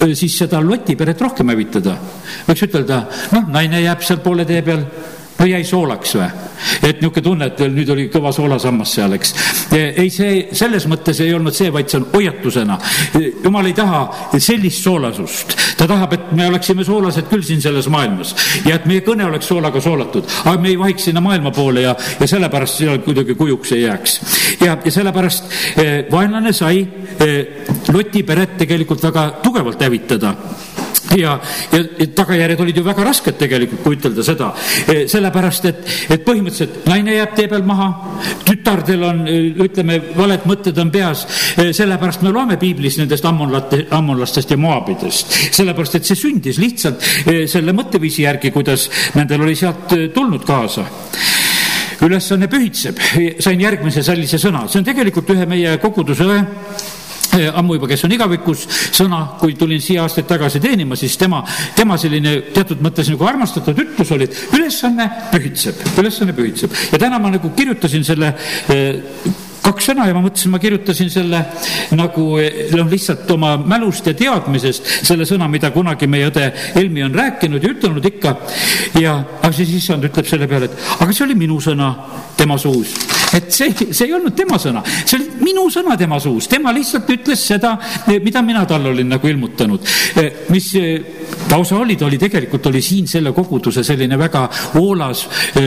[0.00, 1.96] eh, siis seda Loti peret rohkem hävitada.
[2.48, 3.02] võiks ütelda,
[3.34, 4.84] noh, naine jääb seal poole tee peal
[5.38, 6.28] no jäi soolaks või?
[6.82, 9.34] et niisugune tunne, et nüüd oli kõva soolasammas seal, eks.
[9.76, 12.78] ei, see selles mõttes ei olnud see, vaid see on hoiatusena.
[13.44, 14.02] jumal ei taha
[14.34, 15.54] sellist soolasust.
[15.78, 18.34] ta tahab, et me oleksime soolased küll siin selles maailmas
[18.66, 21.94] ja et meie kõne oleks soolaga soolatud, aga me ei vahiks sinna maailma poole ja,
[22.20, 24.20] ja sellepärast seal kuidagi kujuks ei jääks.
[24.64, 26.82] ja, ja sellepärast eh, vaenlane sai
[27.20, 27.38] eh,
[27.92, 30.34] Loti peret tegelikult väga tugevalt hävitada
[31.16, 31.40] ja,
[31.72, 31.82] ja,
[32.14, 34.50] tagajärjed olid ju väga rasked tegelikult, kui ütelda seda.
[34.88, 35.80] E, sellepärast, et,
[36.14, 37.88] et põhimõtteliselt naine jääb tee peal maha,
[38.46, 41.24] tütardel on, e, ütleme, valed mõtted on peas.
[41.56, 45.34] E, sellepärast me loeme piiblis nendest ammonlate, ammonlastest ja moabidest.
[45.56, 47.04] sellepärast, et see sündis lihtsalt
[47.48, 50.86] selle mõtteviisi järgi, kuidas nendel oli sealt tulnud kaasa
[52.04, 53.00] ülesanne pühitseb,
[53.42, 56.28] sain järgmise sellise sõna, see on tegelikult ühe meie koguduse
[57.48, 58.64] ammu juba, kes on igavikus
[58.96, 61.42] sõna, kui tulin siia aastaid tagasi teenima, siis tema,
[61.76, 66.74] tema selline teatud mõttes nagu armastatud ütlus oli, et ülesanne pühitseb, ülesanne pühitseb.
[66.92, 68.34] ja täna ma nagu kirjutasin selle
[68.72, 71.42] eh, kaks sõna ja ma mõtlesin, ma kirjutasin selle
[71.98, 77.14] nagu noh, lihtsalt oma mälust ja teadmisest selle sõna, mida kunagi meie õde Helmi on
[77.14, 78.36] rääkinud ja ütelnud ikka.
[79.00, 81.92] ja, aga siis issand ütleb selle peale, et aga see oli minu sõna
[82.38, 82.96] tema suus
[83.34, 87.08] et see, see ei olnud tema sõna, see oli minu sõna tema suus, tema lihtsalt
[87.12, 87.74] ütles seda,
[88.24, 89.84] mida mina talle olin nagu ilmutanud.
[90.48, 90.68] mis
[91.50, 95.26] lausa oli, ta oli tegelikult oli siin selle koguduse selline väga hoolas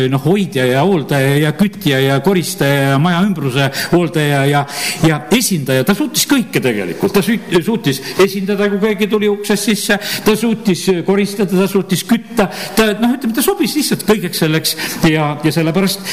[0.09, 4.63] noh, hoidja ja hooldaja ja kütja ja koristaja ja maja ümbruse hooldaja ja,
[5.07, 10.35] ja esindaja, ta suutis kõike tegelikult, ta suutis esindada, kui keegi tuli uksest sisse, ta
[10.37, 14.77] suutis koristada, ta suutis kütta, ta noh, ütleme, ta sobis lihtsalt kõigeks selleks
[15.09, 16.05] ja, ja sellepärast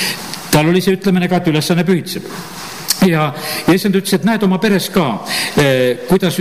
[0.53, 2.27] tal oli see ütlemine ka, et ülesanne pühitseb.
[3.07, 3.29] Ja,
[3.67, 5.11] ja issand ütles, et näed oma peres ka
[5.61, 6.41] eh,, kuidas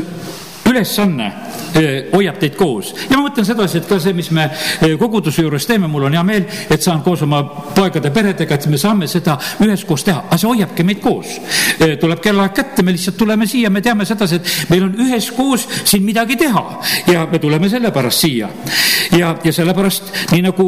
[0.77, 1.27] ülesanne
[1.75, 2.93] eh, hoiab teid koos.
[3.09, 6.17] ja ma mõtlen sedasi, et ka see, mis me eh, koguduse juures teeme, mul on
[6.17, 7.41] hea meel, et saan koos oma
[7.75, 11.37] poegade peredega, et me saame seda üheskoos teha, aga see hoiabki meid koos.
[11.79, 15.67] Eh, tuleb kellaaeg kätte, me lihtsalt tuleme siia, me teame sedasi, et meil on üheskoos
[15.83, 16.63] siin midagi teha
[17.13, 18.49] ja me tuleme sellepärast siia.
[19.17, 20.67] ja, ja sellepärast nii nagu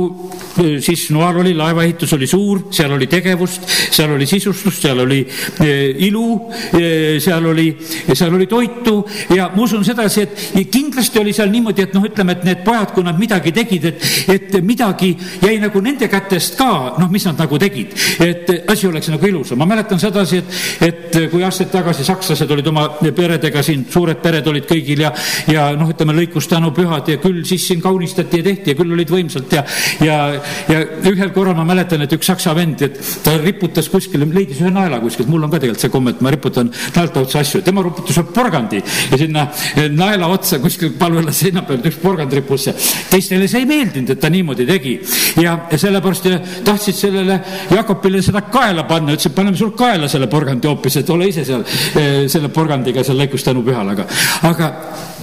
[0.84, 5.22] siis Noal oli, laevaehitus oli suur, seal oli tegevust, seal oli sisustust, seal oli
[6.06, 6.28] ilu,
[7.20, 7.68] seal oli,
[8.14, 9.00] seal oli toitu
[9.36, 10.22] ja ma usun sedasi,
[10.60, 13.86] et kindlasti oli seal niimoodi, et noh, ütleme, et need pojad, kui nad midagi tegid,
[13.92, 18.88] et, et midagi jäi nagu nende kätest ka, noh, mis nad nagu tegid, et asi
[18.88, 19.60] oleks nagu ilusam.
[19.60, 24.48] ma mäletan sedasi, et, et kui aastaid tagasi sakslased olid oma peredega siin, suured pered
[24.48, 25.12] olid kõigil ja,
[25.50, 29.54] ja noh, ütleme lõikustänupühad ja küll siis siin kaunistati ja tehti ja küll olid võimsalt
[29.58, 29.66] ja,
[30.06, 30.20] ja,
[30.70, 34.72] ja ühel korral ma mäletan, et üks saksa vend, et ta riputas kuskil, leidis ühe
[34.74, 37.84] naela kuskilt, mul on ka tegelikult see komme, et ma riputan naelta otsa asju, tema
[37.86, 39.48] riputas porgandi ja sinna
[39.88, 42.74] naela otsa kuskil palvele seina peal üks porgand ripus ja
[43.10, 44.96] teistele see ei meeldinud, et ta niimoodi tegi.
[45.42, 46.30] ja, ja sellepärast
[46.66, 47.40] tahtsid sellele
[47.76, 51.64] Jakobile seda kaela panna, ütlesid, paneme sul kaela selle porgandi hoopis, et ole ise seal
[51.64, 54.08] eh, selle porgandiga seal lõikustänu pühal, aga,
[54.50, 54.70] aga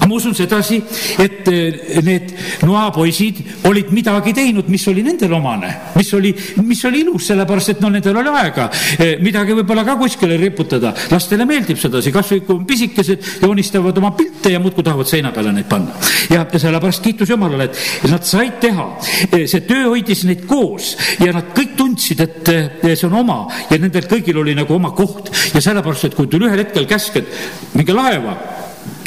[0.07, 0.81] ma usun sedasi,
[1.23, 2.33] et eh, need
[2.67, 7.75] noa poisid olid midagi teinud, mis oli nendele omane, mis oli, mis oli ilus, sellepärast
[7.75, 10.95] et no nendel oli aega eh, midagi võib-olla ka kuskile riputada.
[11.11, 15.53] lastele meeldib sedasi, kasvõi kui on pisikesed, joonistavad oma pilte ja muudkui tahavad seina peale
[15.53, 15.95] neid panna.
[16.31, 18.87] ja, sellepärast kiitus Jumalale, et nad said teha.
[19.31, 22.53] Eh, see töö hoidis neid koos ja nad kõik tundsid, et
[22.87, 26.49] see on oma ja nendel kõigil oli nagu oma koht ja sellepärast, et kui tuli
[26.49, 28.37] ühel hetkel käsk, et minge laeva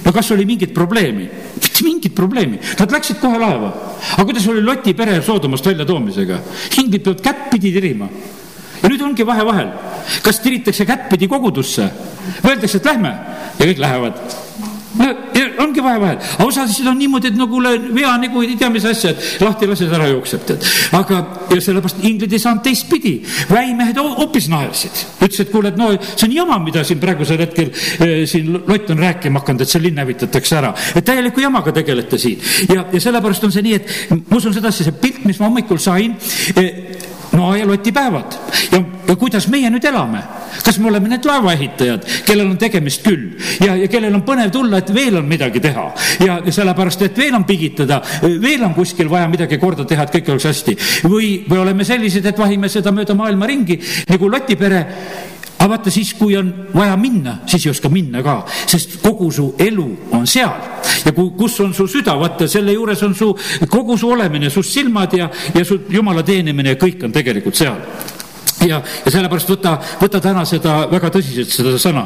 [0.06, 1.30] no kas oli mingit probleemi?
[1.30, 3.72] mitte mingit probleemi, nad läksid kohe laeva.
[4.16, 6.40] aga kuidas oli Loti pere Soodomast väljatoomisega?
[6.82, 8.10] inglid peavad kättpidi tirima.
[8.82, 9.74] ja nüüd ongi vahe vahel,
[10.24, 11.90] kas tiritakse kättpidi kogudusse
[12.44, 13.16] või öeldakse, et lähme
[13.60, 14.48] ja kõik lähevad
[15.00, 15.10] no
[15.64, 18.86] ongi vaja vahel, aga osasid on niimoodi, et no kuule, vea nagu ei tea mis
[18.88, 20.68] asja, et lahti lased ära jookseb, tead.
[20.98, 23.16] aga, sellepärast inglid ei saanud teistpidi,
[23.52, 25.04] väimehed hoopis naersid.
[25.20, 28.90] ütlesid, et kuule, et no see on jama, mida siin praegusel hetkel eh, siin Lott
[28.94, 30.74] on rääkima hakanud, et see linn hävitatakse ära.
[30.96, 34.88] et täieliku jamaga tegelete siin ja, ja sellepärast on see nii, et ma usun sedasi,
[34.88, 36.16] see pilt, mis ma hommikul sain
[36.56, 37.00] eh,,
[37.36, 38.40] no ja Loti päevad
[38.72, 40.22] ja, ja kuidas meie nüüd elame
[40.64, 43.32] kas me oleme need laevaehitajad, kellel on tegemist küll
[43.64, 45.88] ja, ja kellel on põnev tulla, et veel on midagi teha
[46.26, 50.16] ja, ja sellepärast, et veel on pigitada, veel on kuskil vaja midagi korda teha, et
[50.20, 50.78] kõik oleks hästi.
[51.10, 54.86] või, või oleme sellised, et vahime seda mööda maailma ringi nagu Loti pere
[55.60, 59.50] aga vaata siis, kui on vaja minna, siis ei oska minna ka, sest kogu su
[59.60, 60.56] elu on seal.
[61.06, 63.34] ja kui, kus on su süda, vaata selle juures on su
[63.68, 67.82] kogu su olemine, su silmad ja, ja su jumala teenimine ja kõik on tegelikult seal
[68.68, 72.06] ja, ja sellepärast võta, võta täna seda väga tõsiselt, seda sõna.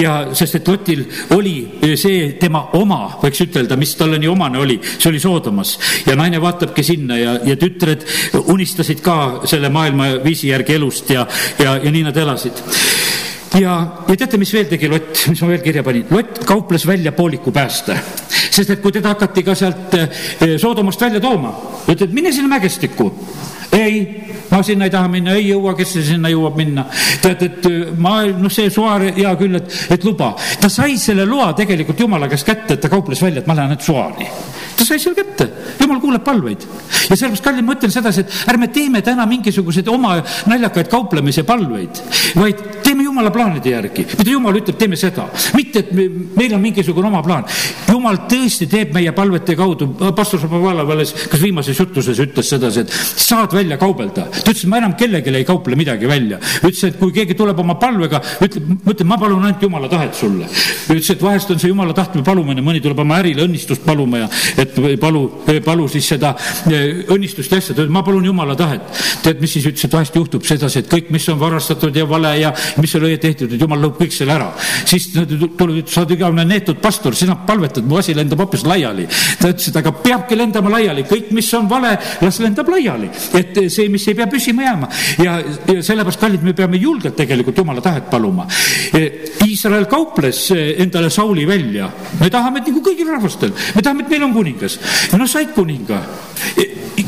[0.00, 1.04] ja sest, et Lotil
[1.36, 5.76] oli see tema oma, võiks ütelda, mis talle nii omane oli, see oli Soodomas.
[6.06, 8.06] ja naine vaatabki sinna ja, ja tütred
[8.46, 11.26] unistasid ka selle maailmaviisi järgi elust ja,
[11.58, 12.64] ja, ja nii nad elasid
[13.56, 13.74] ja,
[14.08, 16.06] ja teate, mis veel tegi Lott, mis ma veel kirja panin?
[16.12, 17.96] Lott kauples välja pooliku pääste.
[18.50, 21.54] sest et kui teda hakati ka sealt eh, Soodomast välja tooma,
[21.88, 23.12] ütled, mine sinna mägestikku.
[23.70, 26.86] Ei, ma sinna ei taha minna, ei jõua, kes sinna jõuab minna.
[27.22, 27.66] tead, et
[28.00, 30.34] ma, noh, see Soar, hea küll, et, et luba.
[30.60, 33.74] ta sai selle loa tegelikult jumala käest kätte, et ta kauples välja, et ma lähen
[33.74, 34.28] nüüd Soari.
[34.78, 35.48] ta sai selle kätte,
[35.80, 36.64] jumal kuuleb palveid.
[37.08, 40.16] ja sellepärast, kallid, ma ütlen sedasi, et ärme teeme täna mingisuguseid oma
[40.48, 42.02] naljakaid kauplemise palveid,
[42.38, 44.06] vaid teeme jumala plaanide järgi.
[44.18, 45.28] mida jumal ütleb, teeme seda.
[45.56, 47.44] mitte, et me, meil on mingisugune oma plaan.
[47.88, 52.92] jumal tõesti teeb meie palvete kaudu, pastor Šapovalov alles, kas viimases jutluses ütles sedasi, et
[53.28, 56.38] saad välja kaubelda ta ütles, ma enam kellelegi ei kauple midagi välja.
[56.62, 60.14] ütles, et kui keegi tuleb oma palvega, ütleb, ma ütlen, ma palun ainult jumala tahet
[60.14, 60.48] sulle.
[60.88, 64.28] ütles, et vahest on see jumala tahtme palumine, mõni tuleb oma ärile õnnistust paluma ja
[64.58, 65.24] et palu,
[65.64, 66.34] palu siis seda
[66.70, 68.82] eh, õnnistust ja asja, ma palun jumala tahet.
[69.22, 72.34] tead, mis siis ütles, et vahest juhtub sedasi, et kõik, mis on varastatud ja vale
[72.40, 74.50] ja mis oli õieti tehtud, et jumal lõhub kõik selle ära.
[74.84, 79.06] siis tulevad, sa oled igavene neetud pastor, sina palvetad, mu asi lendab hoopis laiali.
[79.40, 83.10] ta ütles, et aga peabki lendama laiali, kõik, mis on vale, las lendab laiali.
[83.34, 84.88] et see, mis ei pea püsima jääma
[85.24, 88.46] ja, ja sellepärast, kallid, me peame julgelt tegelikult jumala tahet paluma.
[89.46, 94.28] Iisrael kauples endale Sauli välja, me tahame, et nagu kõigil rahvastel, me tahame, et meil
[94.28, 94.78] on kuningas.
[95.16, 96.02] noh, said kuninga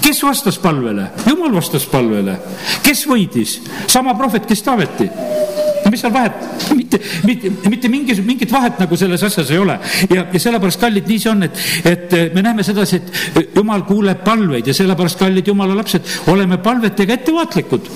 [0.01, 1.11] kes vastas palvele?
[1.27, 2.39] jumal vastas palvele.
[2.83, 3.61] kes võidis?
[3.87, 5.60] sama prohvet, kes Taaveti no
[5.91, 6.39] mis seal vahet,
[6.77, 9.79] mitte, mitte, mitte mingis, mingit vahet nagu selles asjas ei ole.
[10.11, 13.03] ja, ja sellepärast, kallid, nii see on, et, et me näeme sedasi,
[13.41, 17.93] et jumal kuuleb palveid ja sellepärast, kallid jumala lapsed, oleme palvetega ettevaatlikud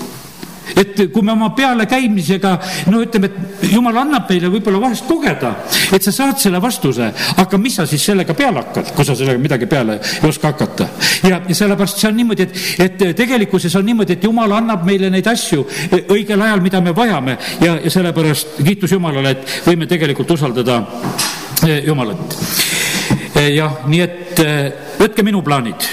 [0.75, 2.53] et kui me oma pealekäimisega,
[2.91, 5.53] no ütleme, et jumal annab meile võib-olla vahest kogeda,
[5.93, 9.41] et sa saad selle vastuse, aga mis sa siis sellega peale hakkad, kui sa sellega
[9.41, 10.87] midagi peale ei oska hakata.
[11.23, 15.09] ja, ja sellepärast see on niimoodi, et, et tegelikkuses on niimoodi, et jumal annab meile
[15.13, 15.65] neid asju
[16.03, 20.81] õigel ajal, mida me vajame ja, ja sellepärast kiitus Jumalale, et võime tegelikult usaldada
[21.67, 22.39] eh, Jumalat.
[23.35, 25.83] Eh, jah, nii et eh, võtke minu plaanid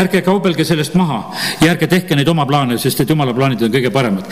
[0.00, 1.18] ärge kaubelge sellest maha
[1.60, 4.24] ja ärge tehke neid oma plaane, sest et jumala plaanid on kõige paremad.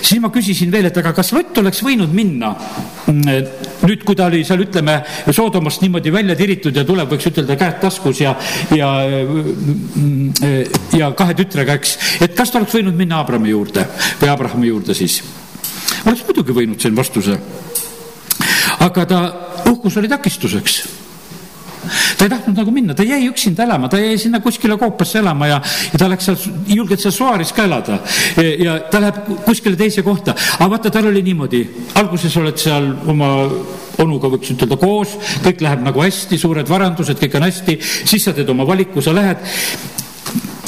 [0.00, 3.52] siis ma küsisin veel, et aga kas Lott oleks võinud minna mm,
[3.84, 4.96] nüüd, kui ta oli seal, ütleme,
[5.28, 8.32] Soodomast niimoodi välja tiritud ja tuleb, võiks ütelda, käed taskus ja,
[8.72, 10.32] ja, mm,
[10.96, 13.84] ja kahe tütrega, eks, et kas ta oleks võinud minna Abrami juurde
[14.22, 15.20] või Abrahami juurde siis?
[16.06, 17.36] oleks muidugi võinud, sain vastuse.
[18.88, 19.26] aga ta
[19.68, 20.95] uhkus oli takistuseks
[22.18, 25.50] ta ei tahtnud nagu minna, ta jäi üksinda elama, ta jäi sinna kuskile koopasse elama
[25.50, 25.60] ja,
[25.92, 27.98] ja ta läks seal, julgelt seal Soaris ka elada.
[28.58, 31.62] ja ta läheb kuskile teise kohta, aga vaata, tal oli niimoodi,
[32.02, 33.32] alguses oled seal oma
[34.02, 38.34] onuga võiks ütelda koos, kõik läheb nagu hästi, suured varandused, kõik on hästi, siis sa
[38.36, 39.44] teed oma valiku, sa lähed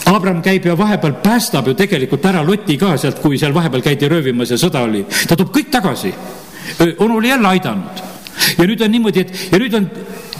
[0.09, 4.09] Abram käib ja vahepeal päästab ju tegelikult ära Loti ka sealt, kui seal vahepeal käidi
[4.09, 5.04] röövimas ja sõda oli.
[5.28, 6.14] ta toob kõik tagasi.
[6.98, 8.00] onu oli jälle aidanud.
[8.59, 9.90] ja nüüd on niimoodi, et ja nüüd on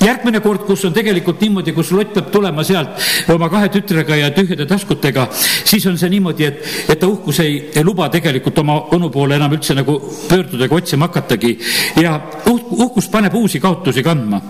[0.05, 3.03] järgmine kord, kus on tegelikult niimoodi, kus Lott peab tulema sealt
[3.35, 7.59] oma kahe tütrega ja tühjade taskutega, siis on see niimoodi, et, et ta uhkus ei,
[7.75, 11.55] ei luba tegelikult oma onu poole enam üldse nagu pöörduda ega otsima hakatagi.
[12.03, 12.17] Ja
[12.51, 14.41] uh, uhkus paneb uusi kaotusi kandma.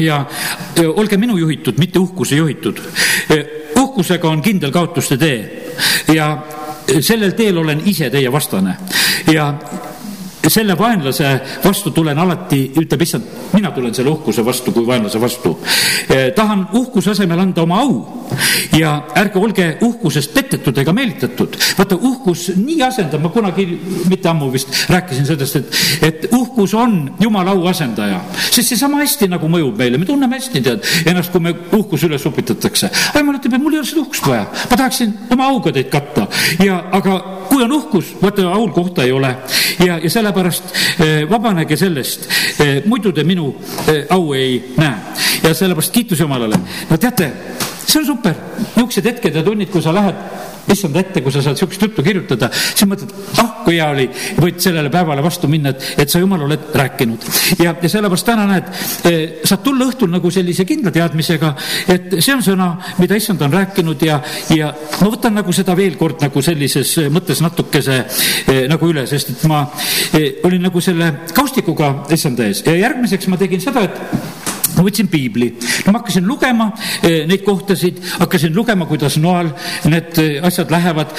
[0.00, 0.24] Ja,
[0.76, 2.78] ja olge minu juhitud, mitte uhkuse juhitud.
[3.76, 5.72] uhkusega on kindel kaotuste tee.
[6.14, 6.30] Ja
[7.00, 8.76] sellel teel olen ise teie vastane.
[9.32, 9.54] Ja
[10.48, 15.56] selle vaenlase vastu tulen alati, ütleb issand, mina tulen selle uhkuse vastu kui vaenlase vastu
[16.08, 16.30] eh,.
[16.36, 17.94] tahan uhkuse asemel anda oma au
[18.78, 21.56] ja ärge olge uhkusest petetud ega meelitatud.
[21.78, 23.66] vaata, uhkus nii asendab, ma kunagi
[24.08, 29.02] mitte ammu vist rääkisin sellest, et, et uhkus on jumala au asendaja, sest see sama
[29.02, 32.90] hästi nagu mõjub meile, me tunneme hästi, tead, ennast, kui me uhkus üles upitatakse.
[33.18, 36.26] jumal ütleb, et mul ei ole seda uhkust vaja, ma tahaksin oma auga teid katta
[36.64, 37.18] ja, aga
[37.50, 39.34] kui on uhkus, vaata aul kohta ei ole
[39.84, 40.62] ja, ja sellepärast
[41.00, 42.28] eh, vabanege sellest,
[42.60, 43.50] eh, muidu te minu
[43.88, 44.94] eh, au ei näe.
[45.42, 46.56] ja sellepärast kiitus Jumalale.
[46.90, 47.32] no teate,
[47.86, 48.34] see on super,
[48.76, 50.14] niisugused hetked ja tunnid, kui sa lähed
[50.70, 54.06] issand ette, kui sa saad niisugust juttu kirjutada, siis mõtled, ah, kui hea oli,
[54.40, 57.26] võid sellele päevale vastu minna, et, et sa jumal oled rääkinud.
[57.62, 58.70] ja, ja sellepärast täna näed,
[59.44, 61.54] saad tulla õhtul nagu sellise kindla teadmisega,
[61.90, 62.70] et see on sõna,
[63.00, 64.20] mida issand on rääkinud ja,
[64.54, 69.34] ja ma võtan nagu seda veel kord nagu sellises mõttes natukese eh, nagu üle, sest
[69.34, 69.64] et ma
[70.16, 74.39] eh, olin nagu selle kaustikuga issanda ees ja järgmiseks ma tegin seda, et
[74.76, 75.50] ma võtsin piibli,
[75.86, 76.70] no ma hakkasin lugema
[77.02, 79.52] eh, neid kohtasid, hakkasin lugema, kuidas noal
[79.90, 81.14] need eh, asjad lähevad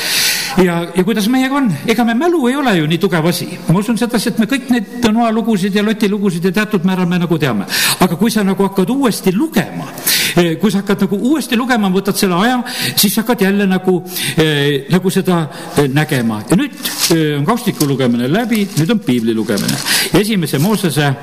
[0.64, 3.48] ja, ja kuidas meiega on, ega me mälu ei ole ju nii tugev asi.
[3.68, 7.10] ma usun sedasi, et me kõik neid noa lugusid ja Loti lugusid ja teatud määral
[7.10, 7.68] me nagu teame.
[8.00, 9.88] aga kui sa nagu hakkad uuesti lugema,
[10.62, 12.60] kui sa hakkad nagu uuesti lugema, võtad selle aja,
[12.96, 13.98] siis hakkad jälle nagu
[14.38, 15.44] eh,, nagu seda
[15.92, 16.76] nägema ja nüüd
[17.16, 19.78] eh, on kaustiku lugemine läbi, nüüd on piibli lugemine.
[20.20, 21.14] esimese Moosese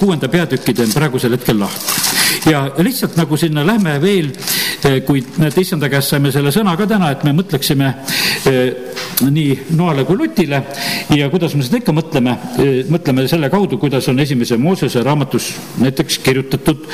[0.00, 4.30] kuuenda peatüki teen praegusel hetkel lahti ja lihtsalt nagu sinna lähme veel,
[4.84, 7.90] eh, kui näete, issanda käest saime selle sõna ka täna, et me mõtleksime
[8.50, 8.94] eh,
[9.24, 10.62] nii Noale kui Lutile
[11.16, 15.52] ja kuidas me seda ikka mõtleme, eh, mõtleme selle kaudu, kuidas on esimese Moosese raamatus
[15.82, 16.88] näiteks kirjutatud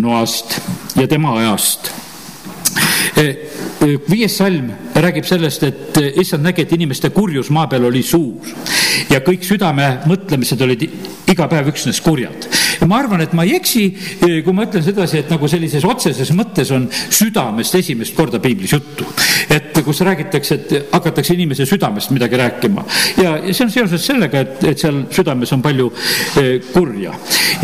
[0.00, 0.60] Noast
[0.96, 1.92] ja tema ajast
[4.08, 8.48] viies salm räägib sellest, et issand nägi, et inimeste kurjus maa peal oli suur
[9.10, 10.84] ja kõik südame mõtlemised olid
[11.30, 12.48] iga päev üksnes kurjad.
[12.80, 13.84] Ja ma arvan, et ma ei eksi,
[14.44, 19.06] kui ma ütlen sedasi, et nagu sellises otseses mõttes on südamest esimest korda piiblis juttu.
[19.50, 22.84] et kus räägitakse, et hakatakse inimese südamest midagi rääkima.
[23.22, 25.92] ja, ja see on seoses sellega, et, et seal südames on palju
[26.72, 27.14] kurja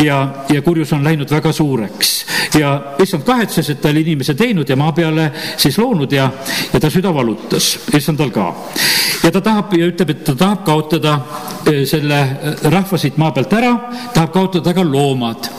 [0.04, 0.20] ja,
[0.52, 2.16] ja kurjus on läinud väga suureks
[2.58, 6.28] ja issand kahetses, et ta oli inimese teinud ja maa peale siis loonud ja,
[6.72, 8.46] ja ta süda valutas, issandal ka.
[9.24, 11.18] ja ta tahab ja ütleb, et ta tahab kaotada
[11.88, 12.20] selle
[12.70, 13.72] rahva siit maa pealt ära,
[14.14, 15.50] tahab kaotada ka loomad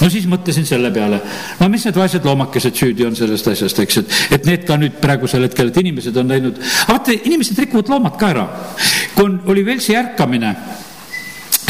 [0.00, 1.20] no siis mõtlesin selle peale,
[1.60, 4.98] no mis need vaesed loomakesed süüdi on sellest asjast, eks, et, et need ka nüüd
[5.02, 8.48] praegusel hetkel, et inimesed on läinud, aga vaata, inimesed rikuvad loomad ka ära.
[9.14, 10.52] kui on, oli Velsi ärkamine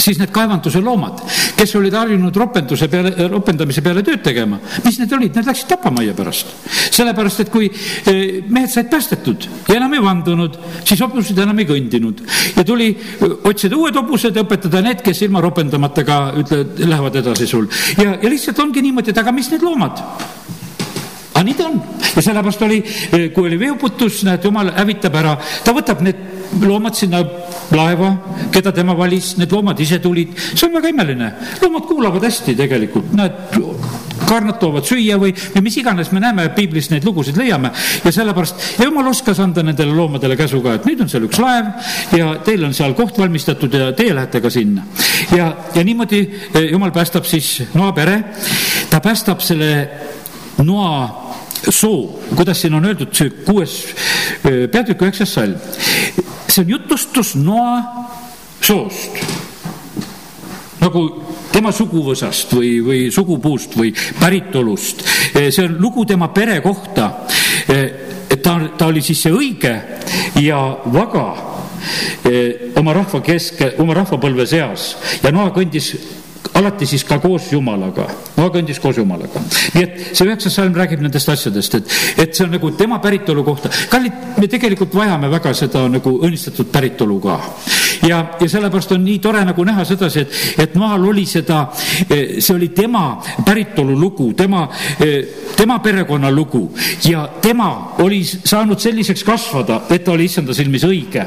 [0.07, 1.23] siis need kaevanduse loomad,
[1.57, 6.15] kes olid harjunud ropenduse peale, ropendamise peale tööd tegema, mis need olid, need läksid tapamajja
[6.17, 6.55] pärast.
[6.97, 11.69] sellepärast, et kui eh, mehed said päästetud ja enam ei vandunud, siis hobused enam ei
[11.69, 12.23] kõndinud.
[12.57, 17.21] Ja tuli eh, otsida uued hobused ja õpetada need, kes ilma ropendamata ka ütle, lähevad
[17.23, 17.69] edasi sul.
[17.97, 20.03] Ja, ja lihtsalt ongi niimoodi, et aga mis need loomad
[21.37, 21.81] aga nii ta on.
[22.17, 22.79] Ja sellepärast oli,
[23.13, 26.23] eh, kui oli veeuputus, näed, jumal hävitab ära, ta võtab need
[26.63, 27.21] loomad sinna
[27.77, 28.13] laeva,
[28.55, 31.33] keda tema valis, need loomad ise tulid, see on väga imeline.
[31.63, 33.37] loomad kuulavad hästi tegelikult, näed,
[34.27, 37.71] karnad toovad süüa või, või mis iganes me näeme piiblist neid lugusid leiame.
[38.05, 41.41] Ja sellepärast, ja jumal oskas anda nendele loomadele käsu ka, et nüüd on seal üks
[41.43, 41.69] laev
[42.17, 44.87] ja teil on seal koht valmistatud ja teie lähete ka sinna.
[45.37, 46.23] ja, ja niimoodi
[46.55, 48.23] eh, jumal päästab siis Noa pere,
[48.91, 49.71] ta päästab selle
[50.65, 51.26] Noa
[51.71, 53.79] soo, kuidas siin on öeldud, see kuues
[54.43, 55.57] peatükk üheksas salm.
[56.49, 58.07] see on jutustus Noa
[58.63, 59.19] soost.
[60.81, 61.03] nagu
[61.53, 65.05] tema suguvõsast või, või sugupuust või päritolust.
[65.35, 67.11] see on lugu tema pere kohta.
[68.43, 69.75] ta, ta oli siis see õige
[70.43, 70.61] ja
[70.93, 71.27] vaga
[72.77, 75.95] oma rahva kesk, oma rahvapõlve seas ja Noa kõndis
[76.55, 78.07] alati siis ka koos Jumalaga,
[78.37, 79.41] Noa kõndis koos Jumalaga.
[79.75, 83.45] nii et see üheksas salm räägib nendest asjadest, et, et see on nagu tema päritolu
[83.45, 83.71] kohta.
[83.91, 87.39] kallid, me tegelikult vajame väga seda nagu õnnistatud päritolu ka.
[88.09, 91.67] ja, ja sellepärast on nii tore nagu näha sedasi, et, et Noal oli seda,
[92.09, 93.07] eh, see oli tema
[93.45, 94.67] päritolu lugu, tema,
[95.01, 96.69] eh, tema perekonna lugu
[97.09, 101.27] ja tema oli saanud selliseks kasvada, et ta oli issanda silmis õige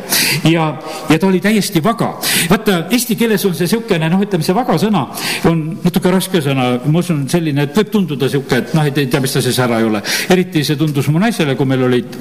[0.49, 0.69] ja,
[1.09, 2.13] ja ta oli täiesti vaga.
[2.49, 5.08] vaata, eesti keeles on see niisugune, noh, ütleme see vaga sõna
[5.49, 9.23] on natuke raske sõna, ma usun, selline, et võib tunduda niisugune, et noh, ei tea,
[9.23, 10.03] mis ta siis ära ei ole.
[10.29, 12.17] eriti see tundus mu naisele, kui meil olid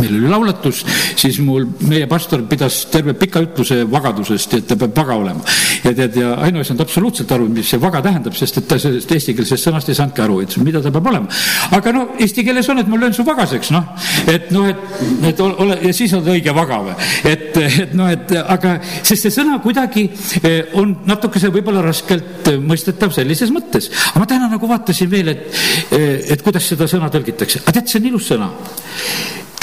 [0.00, 0.82] meil oli laulatus,
[1.18, 5.44] siis mul, meie pastor pidas terve pika ütluse vagadusest, et ta peab vaga olema.
[5.84, 8.78] ja tead, ja Aino ei saanud absoluutselt aru, mis see vaga tähendab, sest et ta
[8.80, 11.40] sellest eestikeelsest sõnast ei saanudki aru, ütles, mida ta peab olema.
[11.78, 13.90] aga no eesti keeles on, et ma löön su vagaseks, noh.
[14.30, 14.86] et noh, et,
[15.32, 16.96] et ole ja siis oled õige vaga või.
[17.28, 20.08] et, et noh, et aga, sest see sõna kuidagi
[20.42, 23.90] eh, on natukese võib-olla raskelt mõistetav sellises mõttes.
[24.12, 25.46] aga ma täna nagu vaatasin veel, et,
[25.90, 27.64] eh, et kuidas seda sõna tõlgitakse.
[27.64, 28.50] aga tead, see on ilus sõna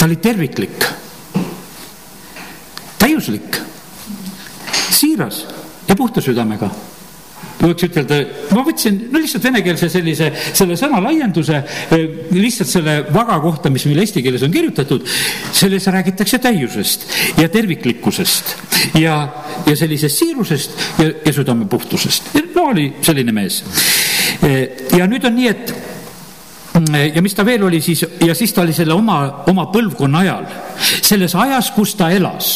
[0.00, 0.84] ta oli terviklik,
[2.98, 3.58] täiuslik,
[4.96, 5.42] siiras
[5.88, 6.70] ja puhta südamega
[7.60, 8.20] võiks ütelda,
[8.56, 11.60] ma võtsin no lihtsalt venekeelse sellise, selle sõna laienduse,
[11.92, 15.04] eh, lihtsalt selle vaga kohta, mis meil eesti keeles on kirjutatud,
[15.52, 17.04] selles räägitakse täiusest
[17.40, 18.56] ja terviklikkusest
[19.02, 19.20] ja,
[19.66, 22.32] ja sellisest siirusest ja, ja südame puhtusest.
[22.54, 23.60] no oli selline mees.
[24.40, 25.74] Eh, ja nüüd on nii, et
[27.14, 30.44] ja mis ta veel oli siis ja siis ta oli selle oma, oma põlvkonna ajal,
[31.02, 32.52] selles ajas, kus ta elas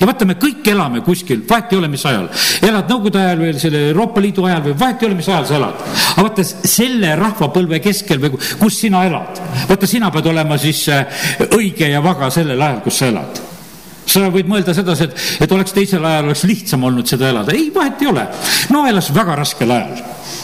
[0.00, 2.28] ja vaata, me kõik elame kuskil, vahet ei ole, mis ajal.
[2.66, 5.56] elad Nõukogude ajal või selle Euroopa Liidu ajal või vahet ei ole, mis ajal sa
[5.58, 5.84] elad.
[6.12, 11.22] aga vaata, selle rahvapõlve keskel või kus sina elad, vaata, sina pead olema siis äh,
[11.56, 13.46] õige ja vaga sellel ajal, kus sa elad
[14.10, 17.54] sa võid mõelda sedasi, et, et oleks teisel ajal oleks lihtsam olnud seda elada.
[17.54, 18.26] ei, vahet ei ole.
[18.74, 20.00] no elas väga raskel ajal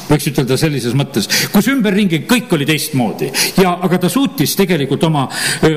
[0.09, 3.31] võiks ütelda sellises mõttes, kus ümberringi kõik oli teistmoodi.
[3.61, 5.27] Ja, aga ta suutis tegelikult oma,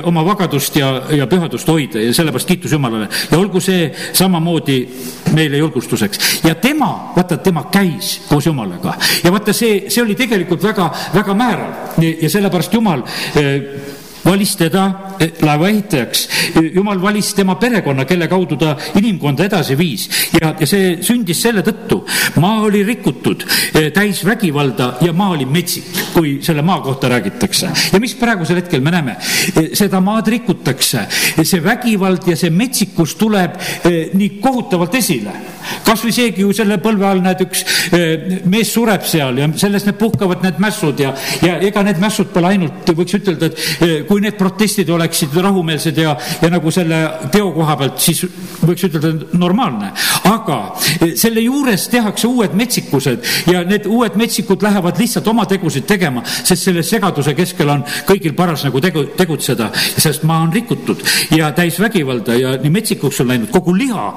[0.10, 3.10] oma vagadust ja, ja pühadust hoida ja sellepärast kiitus Jumalale.
[3.32, 4.80] Ja olgu see samamoodi
[5.36, 6.44] meile julgustuseks.
[6.48, 8.96] Ja tema, vaata, tema käis koos Jumalaga.
[9.24, 12.02] Ja vaata, see, see oli tegelikult väga, väga määrav.
[12.02, 13.06] Ja sellepärast Jumal
[14.30, 14.84] valis teda
[15.20, 16.30] eh, laevaehitajaks.
[16.74, 20.08] jumal valis tema perekonna, kelle kaudu ta inimkonda edasi viis
[20.40, 22.04] ja, ja see sündis selle tõttu.
[22.42, 27.72] maa oli rikutud, eh, täis vägivalda ja maa oli metsik, kui selle maa kohta räägitakse.
[27.94, 29.18] ja mis praegusel hetkel me näeme?
[29.56, 31.06] Eh, seda maad rikutakse,
[31.44, 33.58] see vägivald ja see metsikus tuleb
[34.14, 35.34] nii kohutavalt esile.
[35.86, 37.64] kasvõi seegi ju selle põlve all näed, üks
[38.50, 41.12] mees sureb seal ja sellest need puhkavad need mässud ja,
[41.46, 45.98] ja ega need mässud pole ainult, võiks ütelda, et eh, kui need protestid oleksid rahumeelsed
[45.98, 47.00] ja, ja nagu selle
[47.32, 48.26] teo koha pealt, siis
[48.60, 49.94] võiks ütelda normaalne.
[50.28, 50.58] aga
[51.00, 56.24] eh, selle juures tehakse uued metsikused ja need uued metsikud lähevad lihtsalt oma tegusid tegema,
[56.26, 61.02] sest selle segaduse keskel on kõigil paras nagu tegu, tegutseda, sest maa on rikutud
[61.38, 64.10] ja täis vägivalda ja nii metsikuks on läinud kogu liha.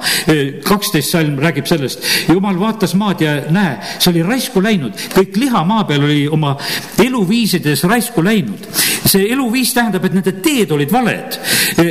[0.67, 5.63] kaksteist salm räägib sellest, jumal vaatas maad ja näe, see oli raisku läinud, kõik liha
[5.67, 6.57] maa peal oli oma
[7.03, 8.67] eluviisides raisku läinud.
[9.03, 11.37] see eluviis tähendab, et nende teed olid valed,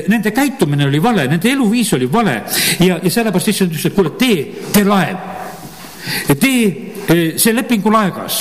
[0.09, 2.41] nende käitumine oli vale, nende eluviis oli vale
[2.81, 4.43] ja, ja sellepärast issand ütles, et kuule, tee,
[4.73, 5.42] tee laev.
[6.39, 8.37] Tee Eh, see lepingulaegas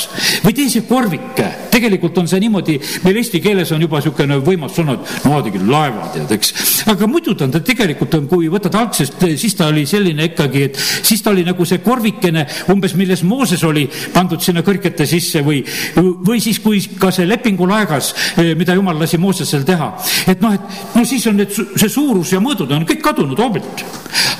[0.45, 1.47] või tee see korvike.
[1.71, 5.63] tegelikult on see niimoodi, meil eesti keeles on juba niisugune võimas sõna, et no tegid
[5.65, 6.53] laeva, tead, eks.
[6.91, 10.63] aga muidu ta on, ta tegelikult on, kui võtad algsest, siis ta oli selline ikkagi,
[10.67, 15.41] et siis ta oli nagu see korvikene umbes, milles Mooses oli pandud sinna kõrgete sisse
[15.41, 15.63] või,
[15.97, 19.95] või siis, kui ka see lepingulaegas, eh, mida jumal lasi Moosesel teha.
[20.27, 23.85] et noh, et no siis on need, see suurus ja mõõdud on kõik kadunud hoobilt.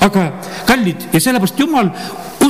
[0.00, 0.30] aga
[0.66, 1.90] kallid ja sellepärast jumal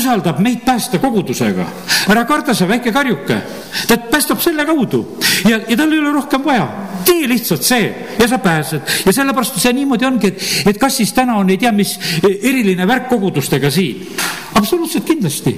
[0.03, 1.67] usaldab meid päästa kogudusega.
[2.11, 3.37] ära karda sa, väike karjuke,
[3.89, 5.03] ta päästab selle kaudu
[5.47, 6.67] ja, ja tal ei ole rohkem vaja.
[7.05, 7.89] tee lihtsalt see
[8.19, 11.59] ja sa pääsed ja sellepärast see niimoodi ongi, et, et kas siis täna on ei
[11.59, 14.09] tea mis eriline värk kogudustega siin.
[14.55, 15.57] absoluutselt kindlasti.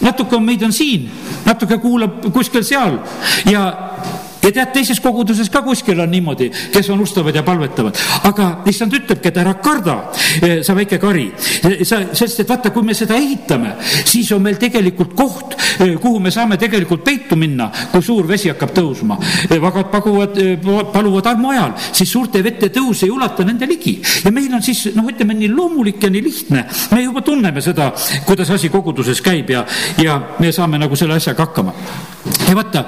[0.00, 1.10] natuke on meid on siin,
[1.44, 3.00] natuke kuulab kuskil seal
[3.50, 3.66] ja
[4.42, 7.96] ja tead, teises koguduses ka kuskil on niimoodi, kes unustavad ja palvetavad.
[8.24, 9.96] aga issand ütlebki, et ära karda,
[10.42, 11.30] eh, sa väike kari.
[11.64, 13.74] Eh, sa, sest et vaata, kui me seda ehitame,
[14.04, 18.48] siis on meil tegelikult koht, eh, kuhu me saame tegelikult peitu minna, kui suur vesi
[18.48, 19.18] hakkab tõusma.
[19.60, 20.38] vagad paguvad,
[20.92, 24.00] paluvad armu ajal, siis suurte vete tõus ei ulata nende ligi.
[24.24, 26.64] ja meil on siis, noh, ütleme nii loomulik ja nii lihtne.
[26.92, 27.92] me juba tunneme seda,
[28.26, 29.66] kuidas asi koguduses käib ja,
[29.98, 31.74] ja me saame nagu selle asjaga hakkama
[32.48, 32.84] ja vaata,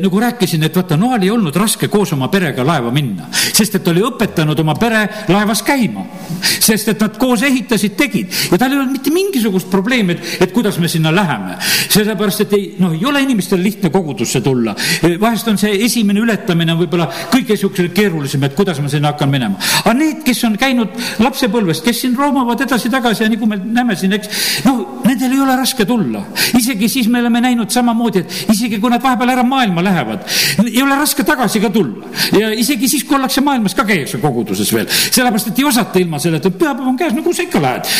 [0.00, 3.84] nagu rääkisin, et vaata, Noal ei olnud raske koos oma perega laeva minna, sest et
[3.84, 6.04] ta oli õpetanud oma pere laevas käima.
[6.40, 10.52] sest et nad koos ehitasid, tegid ja tal ei olnud mitte mingisugust probleemi, et, et
[10.52, 11.56] kuidas me sinna läheme.
[11.88, 14.74] sellepärast, et ei, noh, ei ole inimestel lihtne kogudusse tulla.
[15.20, 19.58] vahest on see esimene ületamine võib-olla kõige niisugune keerulisem, et kuidas ma sinna hakkan minema.
[19.84, 24.14] aga need, kes on käinud lapsepõlvest, kes siin roomavad edasi-tagasi ja nagu me näeme siin,
[24.16, 26.24] eks, noh, nendel ei ole raske tulla.
[26.58, 30.24] isegi siis me oleme näinud samamoodi, et isegi isegi kui nad vahepeal ära maailma lähevad,
[30.64, 32.06] ei ole raske tagasi ka tulla.
[32.38, 36.20] ja isegi siis, kui ollakse maailmas ka käiakse koguduses veel, sellepärast et ei osata ilma
[36.22, 37.90] selleta, et pühapäev on käes, no kuhu sa ikka lähed.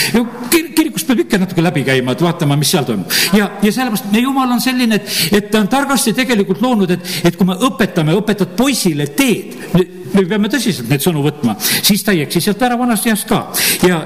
[0.51, 3.11] kirikust peab ikka natuke läbi käima, et vaatama, mis seal toimub.
[3.35, 7.13] ja, ja sellepärast meie jumal on selline, et, et ta on targasti tegelikult loonud, et,
[7.25, 12.15] et kui me õpetame, õpetad poisile teed, me peame tõsiselt neid sõnu võtma, siis ta
[12.15, 13.49] ei eksi sealt ära vanast east ka
[13.87, 14.05] ja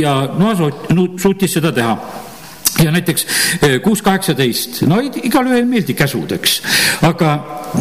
[0.00, 0.54] ja Noa
[1.18, 1.96] suutis seda teha
[2.78, 3.26] ja näiteks
[3.62, 6.60] eh, kuus kaheksateist, no igalühel ei meeldi käsud, eks,
[7.06, 7.32] aga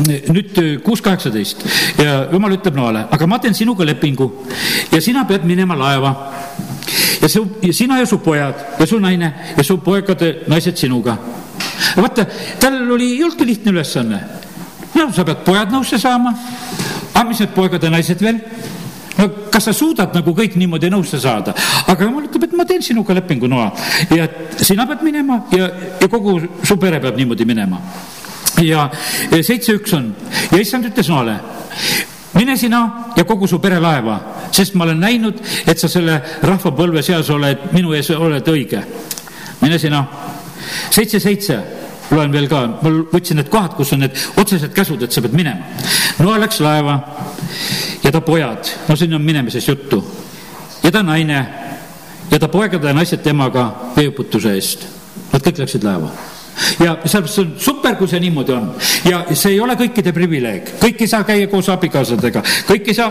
[0.10, 1.66] eh, nüüd eh, kuus kaheksateist.
[2.00, 4.30] Ja jumal ütleb Noale, aga ma teen sinuga lepingu
[4.92, 6.16] ja sina pead minema laeva.
[7.20, 11.18] Ja su, ja sina ja su pojad ja su naine ja su poegade naised sinuga.
[11.96, 12.26] vaata,
[12.60, 14.20] tal oli, ei olnudki lihtne ülesanne.
[14.96, 16.34] no sa pead pojad nõusse saama,
[17.14, 18.42] aga mis need poegad ja naised veel
[19.20, 21.54] no kas sa suudad nagu kõik niimoodi nõusse saada,
[21.88, 23.70] aga jumal ütleb, et ma teen sinuga lepingu noa
[24.16, 27.82] ja sina pead minema ja, ja kogu su pere peab niimoodi minema.
[28.64, 28.90] ja
[29.42, 30.14] seitse üks on
[30.52, 31.40] ja issand ütles noale
[32.34, 34.20] mine sina ja kogu su pere laeva,
[34.52, 38.84] sest ma olen näinud, et sa selle rahvapõlve seas oled, minu ees oled õige.
[39.62, 40.06] mine sina.
[40.92, 41.60] seitse, seitse
[42.12, 45.36] loen veel ka, ma võtsin need kohad, kus on need otsesed käsud, et sa pead
[45.38, 45.68] minema.
[46.20, 46.98] Noa läks laeva
[48.04, 50.02] ja ta pojad, no siin on minemisest juttu,
[50.84, 51.40] ja ta naine
[52.32, 54.88] ja ta poegade ja naised temaga veeuputuse eest.
[55.30, 56.10] Nad kõik läksid laeva
[56.84, 58.70] ja see on super, kui see niimoodi on.
[59.10, 63.10] ja see ei ole kõikide privileeg, kõik ei saa käia koos abikaasadega, kõik ei saa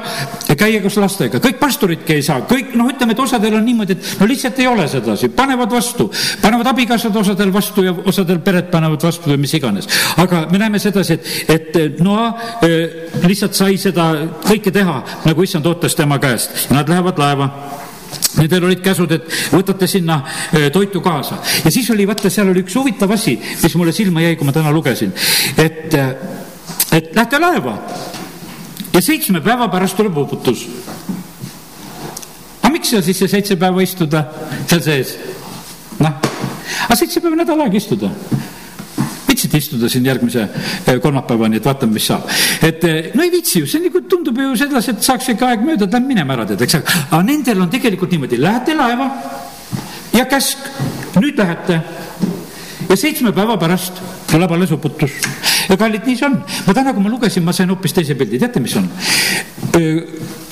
[0.59, 4.21] käia koos lastega, kõik pastoridki ei saa, kõik noh, ütleme, et osadel on niimoodi, et
[4.21, 6.09] no lihtsalt ei ole sedasi, panevad vastu,
[6.43, 9.89] panevad abikaasad osadel vastu ja osadel pered panevad vastu või mis iganes.
[10.17, 11.19] aga me näeme sedasi,
[11.49, 12.31] et, et Noa
[12.63, 14.11] eh, lihtsalt sai seda
[14.45, 16.69] kõike teha, nagu issand ootas tema käest.
[16.75, 17.51] Nad lähevad laeva
[18.39, 20.21] Nendel olid käsud, et võtate sinna
[20.73, 21.41] toitu kaasa.
[21.65, 24.55] Ja siis oli, vaata, seal oli üks huvitav asi, mis mulle silma jäi, kui ma
[24.55, 25.13] täna lugesin,
[25.59, 25.97] et,
[26.95, 27.75] et lähte laeva.
[28.95, 30.67] Ja seitsme päeva pärast tuleb uputus.
[32.63, 34.25] aga miks seal siis see seitse päeva istuda
[34.67, 35.15] seal sees?
[35.99, 36.15] noh,
[36.87, 38.11] aga seitse päeva nädal aega istuda
[39.39, 42.27] viitsid istuda siin järgmise eh, kolmapäevani, et vaatame, mis saab.
[42.63, 45.63] et eh, no ei viitsi ju, see nagu tundub ju sedasi, et saaks ikka aeg
[45.67, 49.09] mööda, et lähme minema ära, tead, eks, aga nendel on tegelikult niimoodi, lähete laeva
[50.17, 50.67] ja käsk
[51.19, 51.79] nüüd lähete
[52.89, 55.15] ja seitsme päeva pärast tuleb alles uputus.
[55.69, 56.39] ja kallid, nii see on.
[56.67, 58.91] ma täna, kui ma lugesin, ma sain hoopis teise pildi, teate, mis on?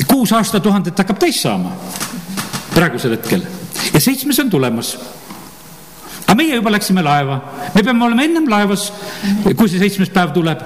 [0.07, 1.75] kuus aastatuhandet hakkab täis saama
[2.77, 3.43] praegusel hetkel
[3.93, 4.95] ja seitsmes on tulemas
[6.37, 7.41] aga meie juba läksime laeva,
[7.73, 8.91] me peame olema ennem laevas,
[9.57, 10.61] kui see seitsmes päev tuleb.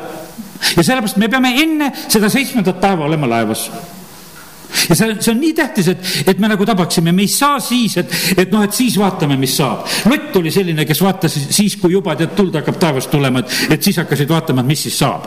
[0.76, 3.70] ja sellepärast me peame enne seda seitsmendat päeva olema laevas
[4.88, 7.96] ja see, see on nii tähtis, et, et me nagu tabaksime, me ei saa siis,
[8.02, 9.86] et, et noh, et siis vaatame, mis saab.
[10.10, 13.82] Lott oli selline, kes vaatas siis, kui juba tead, tuld hakkab taevast tulema, et, et
[13.82, 15.26] siis hakkasid vaatama, et mis siis saab.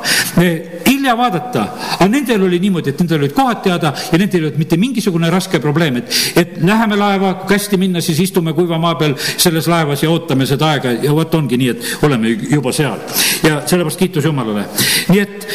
[1.04, 1.64] Hilja vaadata,
[1.98, 5.30] aga nendel oli niimoodi, et nendel olid kohad teada ja nendel ei olnud mitte mingisugune
[5.34, 9.68] raske probleem, et, et läheme laeva, kui hästi minna, siis istume kuiva maa peal selles
[9.72, 13.04] laevas ja ootame seda aega ja vot ongi nii, et oleme juba seal.
[13.44, 14.66] ja sellepärast kiitus Jumalale.
[15.12, 15.48] nii et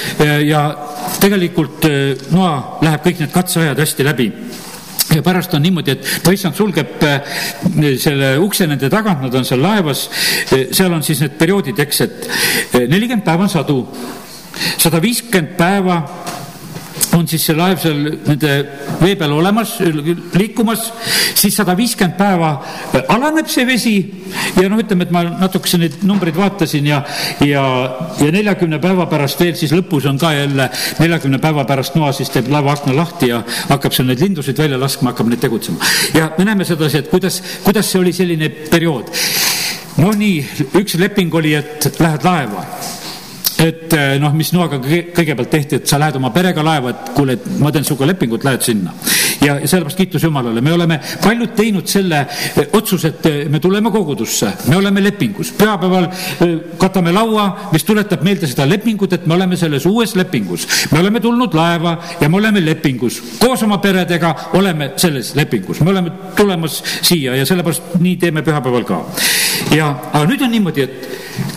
[0.47, 0.63] ja
[1.21, 1.87] tegelikult
[2.35, 4.27] Noa läheb kõik need katseajad hästi läbi
[5.15, 7.39] ja pärast on niimoodi, et issand sulgeb äh,
[8.01, 10.07] selle ukse nende tagant, nad on seal laevas,
[10.53, 13.79] äh, seal on siis need perioodid, eks, et äh, nelikümmend päeva on sadu,
[14.79, 16.03] sada viiskümmend päeva
[17.17, 18.53] on siis see laev seal nende
[19.01, 19.77] vee peal olemas,
[20.37, 20.89] liikumas,
[21.39, 22.51] siis sada viiskümmend päeva
[23.15, 23.95] alaneb see vesi
[24.59, 27.01] ja noh, ütleme, et ma natukese neid numbreid vaatasin ja,
[27.45, 27.65] ja,
[28.21, 30.69] ja neljakümne päeva pärast veel siis lõpus on ka jälle
[31.01, 34.81] neljakümne päeva pärast noa, siis teeb laeva akna lahti ja hakkab seal neid lindusid välja
[34.81, 35.79] laskma, hakkab neid tegutsema.
[36.15, 39.11] ja me näeme sedasi, et kuidas, kuidas see oli selline periood.
[40.03, 42.67] no nii, üks leping oli, et lähed laeva
[43.59, 47.35] et eh, noh, mis Noaga kõigepealt tehti, et sa lähed oma perega laeva, et kuule,
[47.39, 48.95] et ma teen sinuga lepingut, lähed sinna.
[49.49, 53.91] Ja sellepärast kiitus Jumalale, me oleme paljud teinud selle eh, otsuse, et eh, me tuleme
[53.95, 56.09] kogudusse, me oleme lepingus, pühapäeval
[56.79, 60.67] katame laua, mis tuletab meelde seda lepingut, et me oleme selles uues lepingus.
[60.93, 65.91] me oleme tulnud laeva ja me oleme lepingus, koos oma peredega oleme selles lepingus, me
[65.91, 69.03] oleme tulemas siia ja sellepärast nii teeme pühapäeval ka.
[69.75, 71.09] ja, aga nüüd on niimoodi, et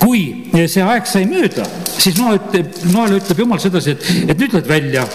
[0.01, 0.23] kui
[0.67, 4.69] see aeg sai mööda, siis Noa ütleb, Noale ütleb Jumal sedasi, et, et nüüd lähed
[4.69, 5.05] välja,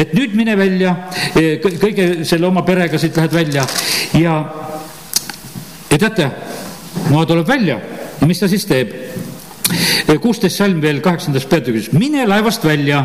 [0.00, 0.94] et nüüd mine välja,
[1.36, 3.66] e, kõige selle oma perega siit lähed välja.
[4.18, 4.38] Ja,
[5.90, 6.30] ja teate,
[7.10, 7.78] Noa tuleb välja.
[8.20, 8.92] Ja mis ta siis teeb?
[10.08, 13.04] E, kuusteist salm veel kaheksandas peatükis, mine laevast välja.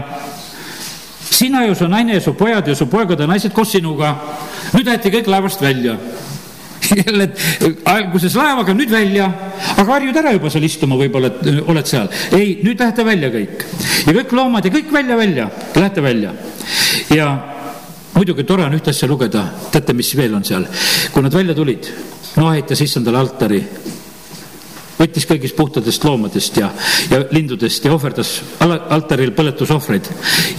[1.25, 4.15] Sina ja su naine ja su pojad ja su poegad ja naised koos sinuga.
[4.73, 5.97] nüüd lähete kõik laevast välja.
[7.05, 9.27] Jälle, et alguses laevaga, nüüd välja,
[9.73, 11.31] aga harjud ära juba seal istuma, võib-olla,
[11.65, 12.09] oled seal.
[12.35, 13.65] ei, nüüd lähete välja kõik.
[14.05, 16.35] Ja kõik loomad ja kõik välja, välja, lähete välja.
[17.13, 17.29] Ja
[18.15, 20.67] muidugi tore on ühte asja lugeda, teate, mis veel on seal,
[21.13, 21.91] kui nad välja tulid,
[22.35, 23.61] Noa ehitas issandale altari
[24.95, 26.69] võttis kõigist puhtadest loomadest ja,
[27.11, 28.31] ja lindudest ja ohverdas
[28.63, 30.09] altaril põletusohvreid.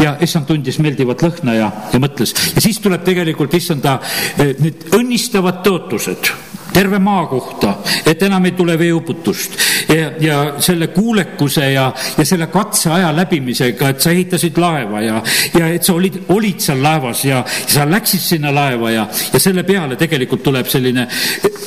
[0.01, 2.35] ja issand tundis meeldivat lõhna ja, ja mõtles.
[2.55, 3.99] Ja siis tuleb tegelikult issanda
[4.37, 6.33] eh, need õnnistavad tõotused
[6.77, 9.57] terve maa kohta, et enam ei tule veeuputust
[9.89, 11.87] ja, ja selle kuulekuse ja,
[12.19, 15.23] ja selle katseaja läbimisega, et sa ehitasid laeva ja,
[15.57, 19.65] ja et sa olid, olid seal laevas ja, sa läksid sinna laeva ja, ja selle
[19.65, 21.07] peale tegelikult tuleb selline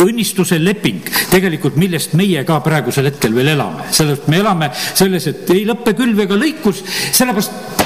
[0.05, 1.01] õnnistuse leping,
[1.33, 5.97] tegelikult millest meie ka praegusel hetkel veel elame, sellepärast me elame selles, et ei lõppe
[5.97, 7.78] külv ega lõikus, sellepärast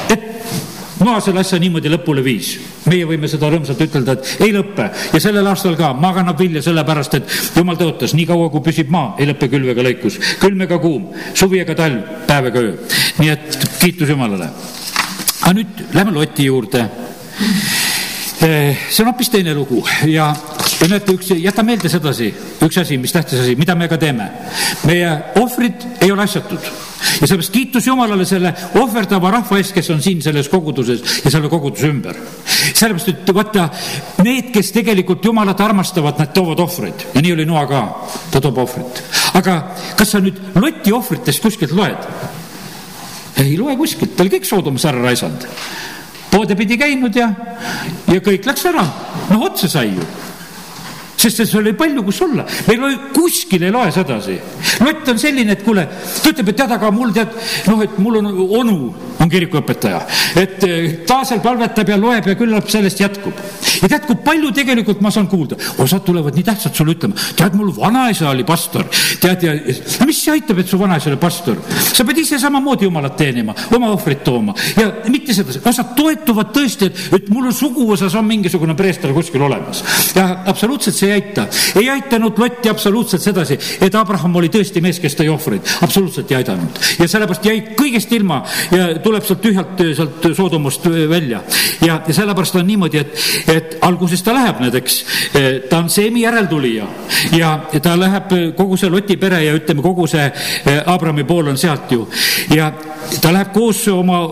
[1.05, 2.53] maa selle asja niimoodi lõpule viis.
[2.89, 6.61] meie võime seda rõõmsalt ütelda, et ei lõppe ja sellel aastal ka maa kannab vilja
[6.65, 10.61] sellepärast, et jumal tõotas, nii kaua kui püsib maa, ei lõppe külv ega lõikus, külm
[10.65, 12.75] ega kuum, suvi ega talv, päev ega öö.
[13.19, 14.49] nii et kiitus Jumalale.
[15.41, 16.85] aga nüüd lähme Loti juurde
[18.41, 20.31] eh, see on hoopis teine lugu ja,
[20.79, 22.31] ja näete, üks, jäta meelde sedasi,
[22.63, 24.31] üks asi, mis tähtis asi, mida me ka teeme.
[24.87, 30.01] meie ohvrid ei ole asjatud ja sellepärast kiitus Jumalale selle ohverdava rahva eest, kes on
[30.03, 32.17] siin selles koguduses ja selle koguduse ümber.
[32.73, 33.69] sellepärast, et vaata,
[34.23, 37.83] need, kes tegelikult Jumalat armastavad, nad toovad ohvreid ja nii oli Noa ka,
[38.31, 39.03] ta toob ohvrit.
[39.39, 39.59] aga
[39.97, 42.09] kas sa nüüd Loti ohvritest kuskilt loed?
[43.43, 45.47] ei loe kuskilt, ta oli kõik Soodomas ära raisanud.
[46.31, 47.31] poode pidi käinud ja,
[48.09, 48.85] ja kõik läks ära,
[49.29, 50.11] noh otsa sai ju
[51.23, 52.45] sest seal oli palju, kus olla.
[52.67, 54.37] meil oli, kuskil ei loe sedasi.
[54.83, 57.33] Lott on selline, et kuule, ta ütleb, et tead, aga mul tead,
[57.69, 58.77] noh, et mul on onu,
[59.23, 60.01] on kirikuõpetaja.
[60.41, 63.39] et eh, ta seal palvetab ja loeb ja küllap sellest jätkub.
[63.81, 67.55] ja tead, kui palju tegelikult ma saan kuulda, osad tulevad nii tähtsalt sulle ütlema, tead,
[67.59, 68.87] mul vanaisa oli pastor,
[69.21, 71.61] tead ja no mis see aitab, et su vanaisa oli pastor.
[71.83, 76.89] sa pead ise samamoodi jumalat teenima, oma ohvrit tooma ja mitte sedasi, osad toetuvad tõesti,
[76.89, 79.83] et, et mul on suguvõsas on mingisugune preester kuskil olemas
[80.15, 81.47] ja absoluutselt see ei aita.
[81.75, 85.67] ei aitanud Lotti absoluutselt sedasi, et Abraham oli tõesti mees, kes tõi ohvreid.
[85.81, 86.79] absoluutselt ei aidanud.
[86.99, 88.41] ja sellepärast jäi kõigest ilma
[88.71, 91.43] ja tuleb sealt tühjalt sealt Soodomust välja.
[91.81, 94.99] ja, ja sellepärast on niimoodi, et, et alguses ta läheb need, eks,
[95.69, 96.87] ta on Seemi järeltulija
[97.37, 100.25] ja ta läheb kogu see Loti pere ja ütleme, kogu see
[100.85, 102.07] Abrami pool on sealt ju
[102.53, 102.71] ja
[103.21, 104.23] ta läheb koos oma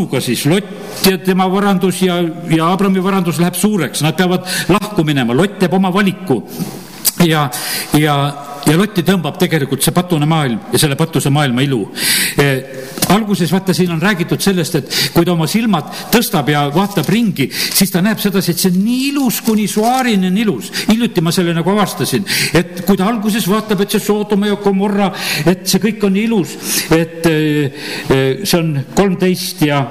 [0.00, 5.04] onuga siis, Lott ja tema varandus ja, ja Abrami varandus läheb suureks, nad peavad lahku
[5.04, 6.40] minema, Lott teeb oma valiku.
[7.26, 7.50] Ja,
[7.98, 8.14] ja,
[8.64, 11.82] ja Lotti tõmbab tegelikult see patune maailm ja selle patuse maailma ilu
[13.14, 17.48] alguses vaata, siin on räägitud sellest, et kui ta oma silmad tõstab ja vaatab ringi,
[17.50, 20.70] siis ta näeb sedasi, et see on nii ilus, kuni Suaarini on ilus.
[20.88, 25.10] hiljuti ma selle nagu avastasin, et kui ta alguses vaatab, et see Soodoma ja Gomorra,
[25.46, 26.56] et see kõik on ilus,
[26.96, 29.84] et see on kolmteist ja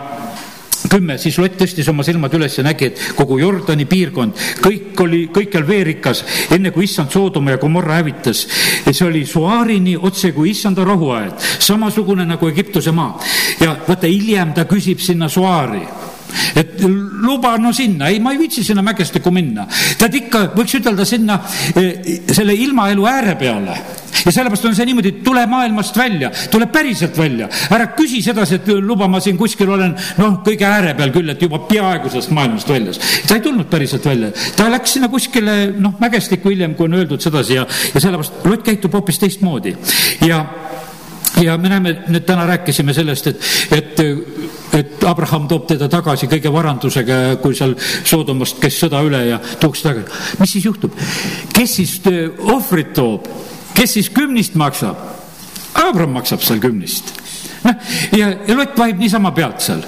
[0.89, 5.21] kümme, siis Lott tõstis oma silmad üles ja nägi, et kogu Jordani piirkond, kõik oli,
[5.33, 6.23] kõikjal veerikas,
[6.55, 8.45] enne kui issand Soodoma ja Gomorra hävitas.
[8.91, 13.19] see oli Suaarini otse kui issanda rahuaed, samasugune nagu Egiptuse maa.
[13.59, 15.85] ja vaata, hiljem ta küsib sinna Suaari
[16.55, 19.67] et luba no sinna, ei, ma ei viitsi sinna mägestikku minna.
[19.99, 21.39] tead ikka, võiks ütelda sinna
[21.75, 23.77] eh, selle ilmaelu ääre peale.
[24.19, 28.59] Ja sellepärast on see niimoodi, et tule maailmast välja, tule päriselt välja, ära küsi sedasi,
[28.59, 32.33] et luba, ma siin kuskil olen noh, kõige ääre peal küll, et juba peaaegu sellest
[32.35, 32.99] maailmast väljas.
[33.27, 37.23] ta ei tulnud päriselt välja, ta läks sinna kuskile noh, mägestikku hiljem, kui on öeldud
[37.23, 39.75] sedasi ja, ja sellepärast Lott käitub hoopis teistmoodi.
[40.25, 40.43] Ja
[41.43, 44.01] ja me näeme, nüüd täna rääkisime sellest, et, et,
[44.79, 49.87] et Abraham toob teda tagasi kõige varandusega, kui seal Soodomast käis sõda üle ja tuuakse
[49.89, 50.39] tagasi.
[50.39, 50.97] mis siis juhtub?
[51.53, 51.95] kes siis
[52.39, 53.27] ohvrit toob?
[53.75, 54.97] kes siis kümnist maksab?
[55.79, 57.13] Abram maksab seal kümnist.
[57.63, 59.83] noh, ja, ja Lott vahib niisama pealt seal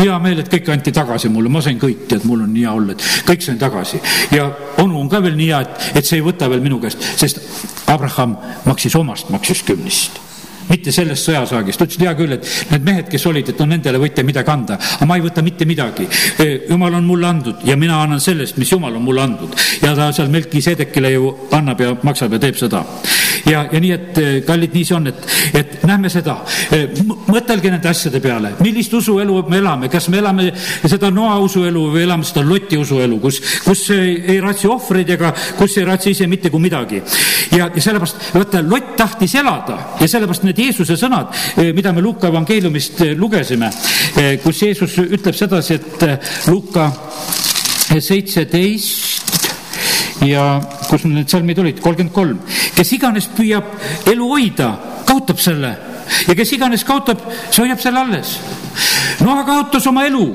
[0.00, 2.72] hea meel, et kõik anti tagasi mulle, ma sain kõik, tead, mul on nii hea
[2.72, 4.00] olla, et kõik sain tagasi.
[4.32, 4.48] ja
[4.80, 7.42] onu on ka veel nii hea, et, et see ei võta veel minu käest, sest
[7.90, 10.29] Abraham maksis omast, maksis kümnist
[10.70, 11.84] mitte sellest sõjasaagist.
[11.84, 15.08] ütlesid, hea küll, et need mehed, kes olid, et no nendele võite midagi anda, aga
[15.08, 16.08] ma ei võta mitte midagi.
[16.68, 19.56] jumal on mulle andnud ja mina annan sellest, mis jumal on mulle andnud.
[19.82, 22.84] ja ta seal Melkisedekile ju annab ja maksab ja teeb seda.
[23.46, 26.40] Ja, ja nii, et kallid, nii see on, et, et näeme seda.
[27.30, 30.50] mõtelge nende asjade peale, millist usuelu me elame, kas me elame
[30.84, 35.76] seda Noa usuelu või elame seda Loti usuelu, kus, kus ei raatsi ohvreid ega kus
[35.78, 37.02] ei raatsi ise mitte kui midagi.
[37.56, 42.02] ja, ja sellepärast, vaata, Lott tahtis elada ja sellepärast need Jeesuse sõnad, eh, mida me
[42.04, 43.70] Luuka evangeeliumist eh, lugesime,
[44.16, 46.90] eh, kus Jeesus ütleb sedasi, et Luuka
[47.90, 49.39] seitseteist
[50.26, 52.40] ja kus need salmid olid, kolmkümmend kolm,
[52.76, 53.70] kes iganes püüab
[54.10, 54.72] elu hoida,
[55.08, 55.74] kaotab selle.
[56.26, 58.36] Ja kes iganes kaotab, see hoiab selle alles.
[59.22, 60.26] Noa kaotas oma elu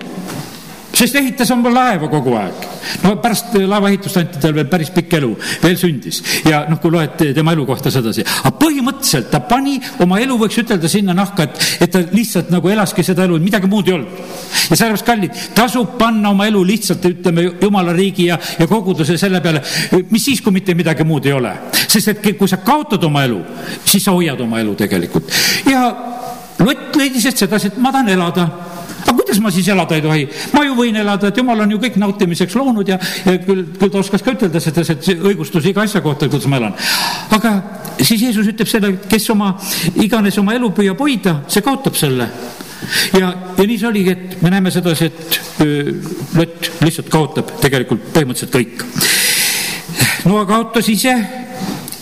[0.95, 2.65] sest ehitas oma laeva kogu aeg.
[3.03, 5.31] no pärast laevaehitust anti tal veel päris pikk elu,
[5.63, 9.75] veel sündis ja noh, kui loed tema elu kohta sedasi, aga põhimõtteliselt ta pani
[10.05, 13.69] oma elu, võiks ütelda sinna nahka, et, et ta lihtsalt nagu elaski seda elu, midagi
[13.71, 14.21] muud ei olnud.
[14.69, 19.41] ja sellepärast, kallid, tasub panna oma elu lihtsalt, ütleme, jumala riigi ja, ja koguduse selle
[19.43, 19.63] peale,
[20.11, 21.55] mis siis, kui mitte midagi muud ei ole.
[21.85, 23.41] sest et kui sa kaotad oma elu,
[23.83, 25.33] siis sa hoiad oma elu tegelikult
[25.69, 25.89] ja
[26.55, 28.45] Lott leidis, et sedasi, et ma tahan elada
[29.05, 30.27] aga kuidas ma siis elada ei tohi?
[30.53, 33.93] ma ju võin elada, et jumal on ju kõik nautimiseks loonud ja, ja küll, küll
[33.93, 36.77] ta oskas ka ütelda seda, et õigustus iga asja kohta, kuidas ma elan.
[37.37, 37.55] aga
[38.01, 39.53] siis Jeesus ütleb selle, kes oma,
[40.01, 42.29] iganes oma elu püüab hoida, see kaotab selle
[43.19, 45.41] ja, ja nii see oligi, et me näeme sedasi, et
[46.35, 48.83] Lott lihtsalt kaotab tegelikult põhimõtteliselt kõik.
[50.27, 51.15] Noa kaotas ise,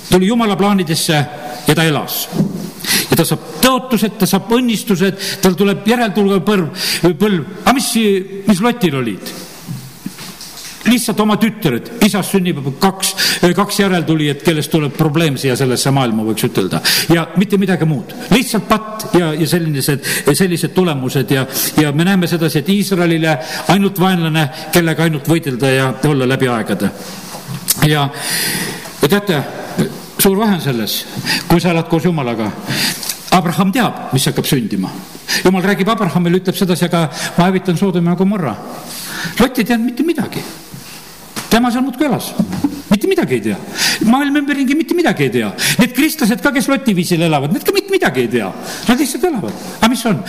[0.09, 1.21] tuli jumala plaanidesse
[1.67, 2.23] ja ta elas
[3.13, 7.41] ja ta saab tõotused, ta saab õnnistused, tal tuleb järeltulev põlv, põlv.
[7.63, 7.89] aga mis,
[8.49, 9.33] mis Lotil olid?
[10.83, 13.13] lihtsalt oma tütred, isast sünnib kaks,
[13.55, 16.81] kaks järeltulijat, kellest tuleb probleem siia sellesse maailma, võiks ütelda.
[17.13, 20.03] ja mitte midagi muud, lihtsalt patt ja, ja sellised,
[20.33, 21.45] sellised tulemused ja,
[21.79, 23.37] ja me näeme sedasi, et Iisraelile
[23.71, 26.91] ainult vaenlane, kellega ainult võidelda ja olla läbi aegade.
[27.87, 28.09] ja,
[29.01, 29.39] ja teate,
[30.19, 30.99] suur vahe on selles,
[31.47, 32.51] kui sa elad koos Jumalaga.
[33.33, 34.91] Abraham teab, mis hakkab sündima.
[35.43, 37.07] jumal räägib Abrahamile, ütleb sedasi, aga
[37.37, 38.55] ma hävitan Soodoma ja Gomorra.
[39.39, 40.43] Lott ei teadnud mitte midagi.
[41.49, 42.33] tema seal muudkui elas
[43.07, 43.57] mitte midagi ei tea.
[44.05, 45.51] maailma ümberringi mitte midagi ei tea.
[45.79, 48.49] Need kristlased ka, kes Loti viisil elavad, need ka mitte midagi ei tea.
[48.87, 49.53] Nad lihtsalt elavad.
[49.79, 50.21] aga mis on?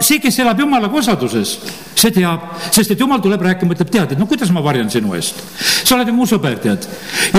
[0.00, 1.54] see, kes elab jumalaga osaduses,
[1.94, 5.14] see teab, sest et jumal tuleb rääkima, ütleb, tead, et no kuidas ma varjan sinu
[5.18, 5.42] eest.
[5.84, 6.86] sa oled ju mu sõber, tead.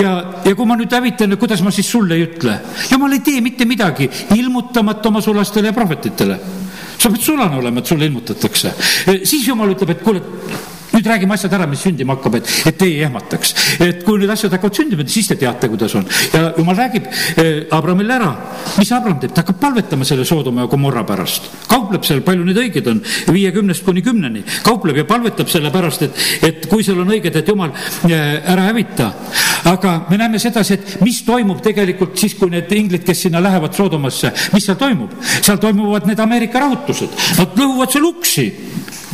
[0.00, 2.58] ja, ja kui ma nüüd hävitan, kuidas ma siis sulle ei ütle?
[2.90, 6.38] jumal ei tee mitte midagi, ilmutamata oma sulastele ja prohvetitele
[6.98, 8.72] sa pead sulane olema, et sulle ilmutatakse.
[9.24, 10.22] siis jumal ütleb, et kuule,
[11.04, 13.54] nüüd räägime asjad ära, mis sündima hakkab, et, et teie ei ehmataks.
[13.84, 16.06] et kui need asjad hakkavad sündima, siis te teate, kuidas on.
[16.32, 18.30] ja jumal räägib eh, Abramile ära,
[18.78, 21.50] mis Abram teeb, ta hakkab palvetama selle Soodoma ja Gomorra pärast.
[21.68, 23.02] kaupleb seal, palju neid õigeid on,
[23.32, 24.44] viiekümnest kuni kümneni.
[24.64, 27.74] kaupleb ja palvetab selle pärast, et, et kui seal on õiged, et jumal
[28.08, 29.12] eh, ära hävita.
[29.68, 33.76] aga me näeme sedasi, et mis toimub tegelikult siis, kui need inglid, kes sinna lähevad
[33.76, 35.12] Soodomasse, mis seal toimub?
[35.34, 38.48] seal toimuvad need Ameerika rahutused, nad lõhuvad seal uksi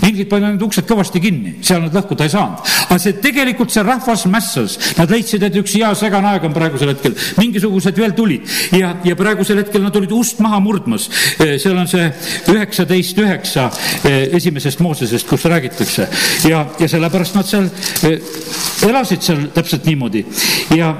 [0.07, 2.71] inglid panevad need uksed kõvasti kinni, seal nad lõhkuda ei saanud.
[2.87, 6.93] aga see tegelikult, see rahvas mässas, nad leidsid, et üks hea segane aeg on praegusel
[6.95, 11.09] hetkel, mingisugused veel tulid ja, ja praegusel hetkel nad olid ust maha murdmas.
[11.39, 12.07] E, seal on see
[12.53, 13.69] üheksateist üheksa
[14.05, 16.09] e, esimesest Moosesest, kus räägitakse
[16.49, 17.69] ja, ja sellepärast nad seal
[18.07, 18.17] e,
[18.89, 20.25] elasid seal täpselt niimoodi
[20.77, 20.95] ja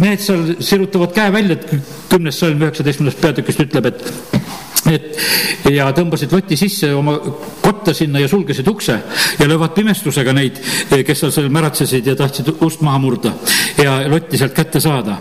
[0.00, 6.32] mehed seal sirutavad käe välja, et kümnes salm üheksateistkümnendast peatükist ütleb, et et ja tõmbasid
[6.32, 7.16] loti sisse oma
[7.60, 8.96] kotta sinna ja sulgesid ukse
[9.38, 10.60] ja löövad pimestusega neid,
[11.06, 13.34] kes seal seal märatsesid ja tahtsid ust maha murda
[13.82, 15.18] ja lotti sealt kätte saada.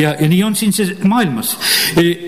[0.00, 1.56] ja, ja nii on siin see maailmas.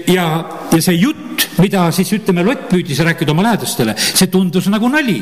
[0.07, 0.27] ja,
[0.73, 5.19] ja see jutt, mida siis ütleme, Lott püüdis rääkida oma lähedastele, see tundus nagu nali.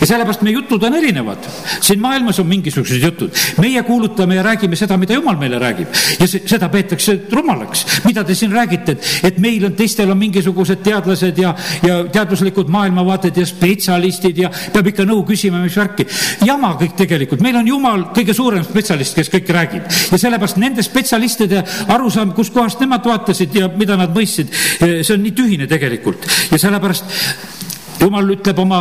[0.00, 1.48] ja sellepärast meie jutud on erinevad.
[1.80, 3.30] siin maailmas on mingisugused jutud.
[3.62, 7.86] meie kuulutame ja räägime seda, mida Jumal meile räägib ja see, seda peetakse rumalaks.
[8.04, 12.70] mida te siin räägite, et, et meil on, teistel on mingisugused teadlased ja, ja teaduslikud
[12.72, 16.06] maailmavaated ja spetsialistid ja peab ikka nõu küsima, mis värki.
[16.46, 19.88] jama kõik tegelikult, meil on Jumal kõige suurem spetsialist, kes kõike räägib.
[20.12, 21.62] Ja sellepärast nende spetsialistide
[21.94, 26.28] arusaam, kuskohast nemad vaatasid ja mida nad mõistsid, see on nii tühine tegelikult.
[26.52, 27.57] Ja sellepärast
[28.00, 28.80] jumal ütleb oma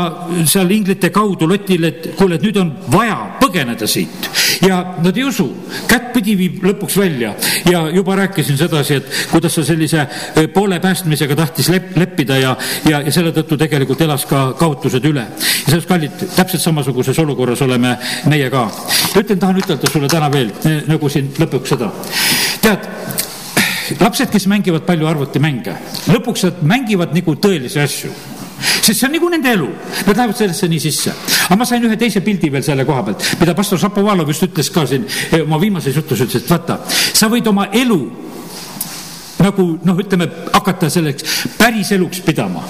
[0.50, 4.30] seal inglite kaudu Lotile, et kuule, et nüüd on vaja põgeneda siit.
[4.62, 5.46] ja nad ei usu,
[5.90, 7.34] kättpidi viib lõpuks välja
[7.70, 12.56] ja juba rääkisin sedasi, et kuidas ta sellise eh, poole päästmisega tahtis lep-, leppida ja,
[12.90, 15.26] ja, ja selle tõttu tegelikult elas ka kaotused üle.
[15.28, 17.98] ja sellest, kallid, täpselt samasuguses olukorras oleme
[18.30, 18.68] meie ka.
[19.16, 20.54] ütlen, tahan ütelda sulle täna veel,
[20.88, 21.92] nagu siin lõpuks seda.
[22.62, 22.90] tead,
[24.00, 25.78] lapsed, kes mängivad palju arvutimänge,
[26.14, 28.16] lõpuks nad mängivad nagu tõelisi asju
[28.60, 29.70] sest see on nagu nende elu,
[30.08, 31.14] nad lähevad sellesse nii sisse.
[31.48, 34.72] aga ma sain ühe teise pildi veel selle koha pealt, mida pastor Šapovalov just ütles
[34.74, 38.02] ka siin eh, oma viimases jutus, ütles, et vaata, sa võid oma elu
[39.38, 42.64] nagu noh, ütleme, hakata selleks päris eluks pidama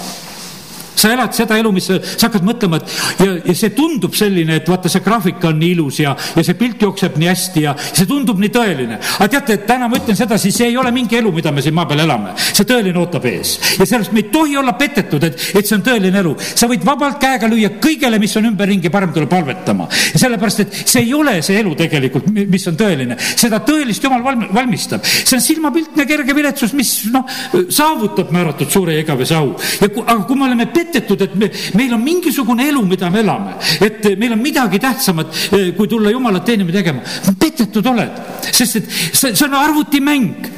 [0.98, 4.58] sa elad seda elu, mis sa, sa hakkad mõtlema, et ja, ja see tundub selline,
[4.60, 7.74] et vaata, see graafik on nii ilus ja, ja see pilt jookseb nii hästi ja
[7.78, 8.98] see tundub nii tõeline.
[9.18, 11.86] aga teate, täna ma ütlen sedasi, see ei ole mingi elu, mida me siin maa
[11.88, 12.34] peal elame.
[12.38, 15.84] see tõeline ootab ees ja sellest me ei tohi olla petetud, et, et see on
[15.86, 16.34] tõeline elu.
[16.38, 19.88] sa võid vabalt käega lüüa kõigele, mis on ümberringi, parem tuleb palvetama.
[19.90, 23.18] sellepärast, et see ei ole see elu tegelikult, mis on tõeline.
[23.18, 25.04] seda tõelist Jumal valm-, valmistab.
[25.04, 27.26] see on silmapiltne kerge viletsus, mis noh,
[27.68, 29.54] saavutab määratud suure ja igavese au.
[29.80, 33.10] ja kui, aga kui me oleme petetud, petetud, et me, meil on mingisugune elu, mida
[33.10, 37.02] me elame, et meil on midagi tähtsamat, eh, kui tulla Jumalat teenima tegema.
[37.38, 40.50] petetud oled, sest et see, see on arvutimäng,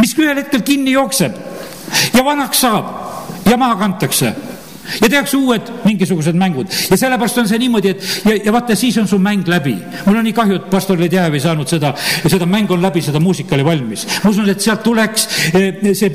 [0.00, 1.36] mis ühel hetkel kinni jookseb
[2.14, 4.32] ja vanaks saab ja maha kantakse
[5.00, 8.98] ja tehakse uued mingisugused mängud ja sellepärast on see niimoodi, et ja, ja vaata, siis
[9.00, 9.76] on su mäng läbi.
[10.06, 11.94] mul on nii kahju, et pastor Ledjajev ei saanud seda,
[12.26, 14.06] seda mäng on läbi, seda muusika oli valmis.
[14.24, 16.10] ma usun, et sealt tuleks eh, see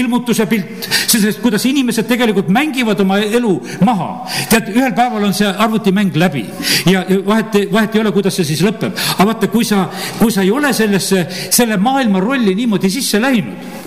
[0.00, 3.54] ilmutuse pilt, sest kuidas inimesed tegelikult mängivad oma elu
[3.86, 4.10] maha.
[4.50, 6.46] tead, ühel päeval on see arvutimäng läbi
[6.90, 8.94] ja vahet, vahet ei ole, kuidas see siis lõpeb.
[9.16, 9.86] aga vaata, kui sa,
[10.18, 13.85] kui sa ei ole sellesse, selle maailma rolli niimoodi sisse läinud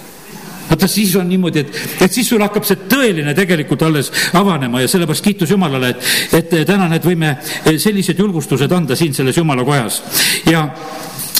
[0.70, 4.92] vaata, siis on niimoodi, et, et siis sul hakkab see tõeline tegelikult alles avanema ja
[4.92, 7.36] sellepärast kiitus Jumalale, et, et täna need võime
[7.70, 10.02] sellised julgustused anda siin selles Jumala kojas.
[10.50, 10.68] ja,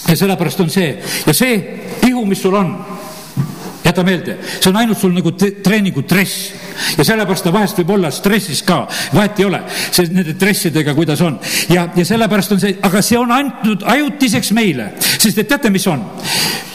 [0.08, 0.96] ja sellepärast on see.
[1.28, 1.60] Ja see
[2.08, 2.74] ihu, mis sul on
[3.84, 8.12] jäta meelde, see on ainult sul nagu treeningu dress ja sellepärast ta vahest võib olla
[8.14, 8.82] stressis ka,
[9.14, 11.40] vahet ei ole, see nende dressidega, kuidas on.
[11.70, 15.88] ja, ja sellepärast on see, aga see on antud ajutiseks meile, sest et teate, mis
[15.88, 16.06] on?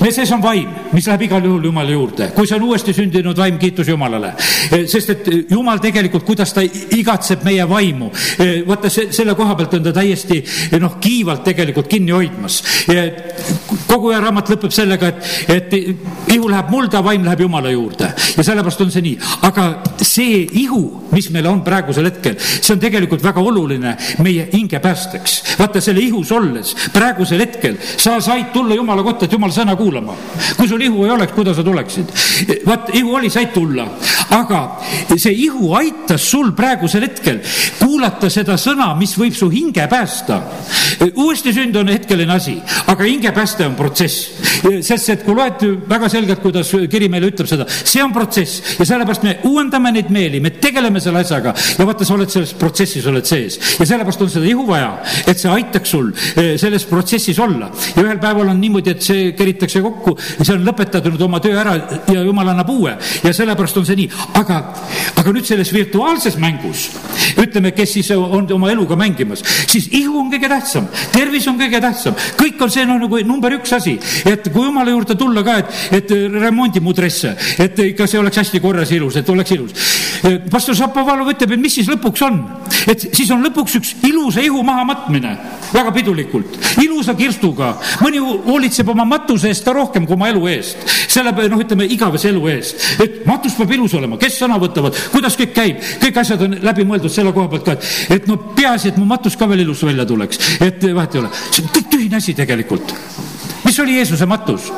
[0.00, 3.38] meie sees on vaim, mis läheb igal juhul Jumala juurde, kui see on uuesti sündinud
[3.38, 4.32] vaim, kiitus Jumalale.
[4.90, 8.10] sest et Jumal tegelikult, kuidas ta igatseb meie vaimu,
[8.68, 10.40] vaata see, selle koha pealt on ta täiesti
[10.82, 12.62] noh, kiivalt tegelikult kinni hoidmas.
[13.86, 18.44] kogu aja raamat lõpeb sellega, et, et ihu läheb mulda, vaim läheb Jumala juurde ja
[18.44, 19.68] sellepärast on see nii, aga
[20.02, 25.56] see ihu, mis meil on praegusel hetkel, see on tegelikult väga oluline meie hinge päästeks.
[25.58, 30.16] vaata selle ihus olles praegusel hetkel sa said tulla Jumala kotta, et Jumala sõna kuulama.
[30.56, 32.12] kui sul ihu ei oleks, kuidas sa tuleksid?
[32.66, 33.86] vaat ihu oli, said tulla,
[34.34, 34.62] aga
[35.16, 37.40] see ihu aitas sul praegusel hetkel
[37.78, 40.40] kuulata seda sõna, mis võib su hinge päästa.
[41.14, 44.30] uuesti sünd on hetkeline asi, aga hinge pääste on protsess.
[44.80, 48.86] sest et kui loed väga selgelt, kuidas kiri meile ütleb seda, see on protsess ja
[48.88, 51.54] sellepärast me uuendame neid meeli, me tegeleme selle asjaga.
[51.78, 53.58] Ja vaata, sa oled selles protsessis, oled sees.
[53.78, 54.92] Ja sellepärast on seda ihu vaja,
[55.26, 57.70] et see aitaks sul eh, selles protsessis olla.
[57.96, 61.58] ja ühel päeval on niimoodi, et see keritakse kokku ja see on lõpetatud oma töö
[61.60, 61.74] ära
[62.12, 62.96] ja jumal annab uue.
[63.24, 64.10] Ja sellepärast on see nii,
[64.40, 64.60] aga,
[65.20, 66.88] aga nüüd selles virtuaalses mängus,
[67.40, 71.80] ütleme, kes siis on oma eluga mängimas, siis ihu on kõige tähtsam, tervis on kõige
[71.82, 73.96] tähtsam, kõik on see no, nagu number üks asi,
[74.28, 78.42] et kui jumala juurde tulla ka, et, et remondi mu dresse, et ikka see oleks
[78.42, 79.73] hästi korras ja ilus, et oleks ilus.
[80.50, 82.38] Pastor Šapovalov ütleb, et mis siis lõpuks on,
[82.90, 85.34] et siis on lõpuks üks ilusa ihu mahamatmine,
[85.72, 90.86] väga pidulikult, ilusa kirstuga, mõni hoolitseb oma matuse eest ka rohkem kui oma elu eest,
[91.12, 95.38] selle noh, ütleme igavese elu eest, et matus peab ilus olema, kes sõna võtavad, kuidas
[95.40, 97.76] kõik käib, kõik asjad on läbi mõeldud selle koha pealt ka,
[98.14, 101.32] et, no peaasi, et mu matus ka veel ilus välja tuleks, et vahet ei ole,
[101.50, 102.96] see on tühine asi tegelikult.
[103.64, 104.70] mis oli Jeesuse matus?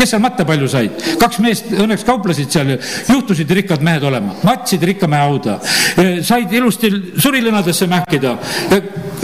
[0.00, 1.04] Kes seal matta palju said?
[1.20, 2.74] kaks meest õnneks kauplesid seal,
[3.10, 5.58] juhtusid rikkad mehed olema, matsid rikka mehe hauda,
[6.26, 6.90] said ilusti
[7.20, 8.36] surilõnadesse mähkida.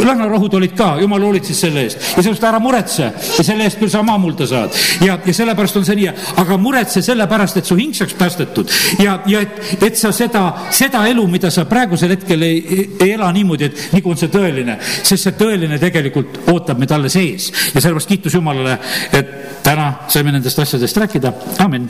[0.02, 3.92] Lõhnarohud olid ka, jumal hoolitses selle eest ja sellest ära muretse ja selle eest küll
[3.92, 4.76] sa maamulda saad.
[5.04, 8.72] ja, ja sellepärast on see nii, aga muretse sellepärast, et su hing saaks päästetud
[9.02, 13.30] ja, ja et, et sa seda, seda elu, mida sa praegusel hetkel ei, ei ela
[13.34, 17.80] niimoodi, et nagu on see tõeline, sest see tõeline tegelikult ootab meid alles ees ja
[17.80, 18.78] sellepärast kiitus Jumalale,
[19.16, 21.32] et täna saime nendest asjadest rääkida,
[21.64, 21.88] amin.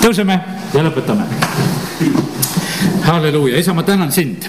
[0.00, 0.40] tõuseme
[0.74, 1.26] ja lõpetame.
[3.04, 4.46] halleluuja, isa, ma tänan sind.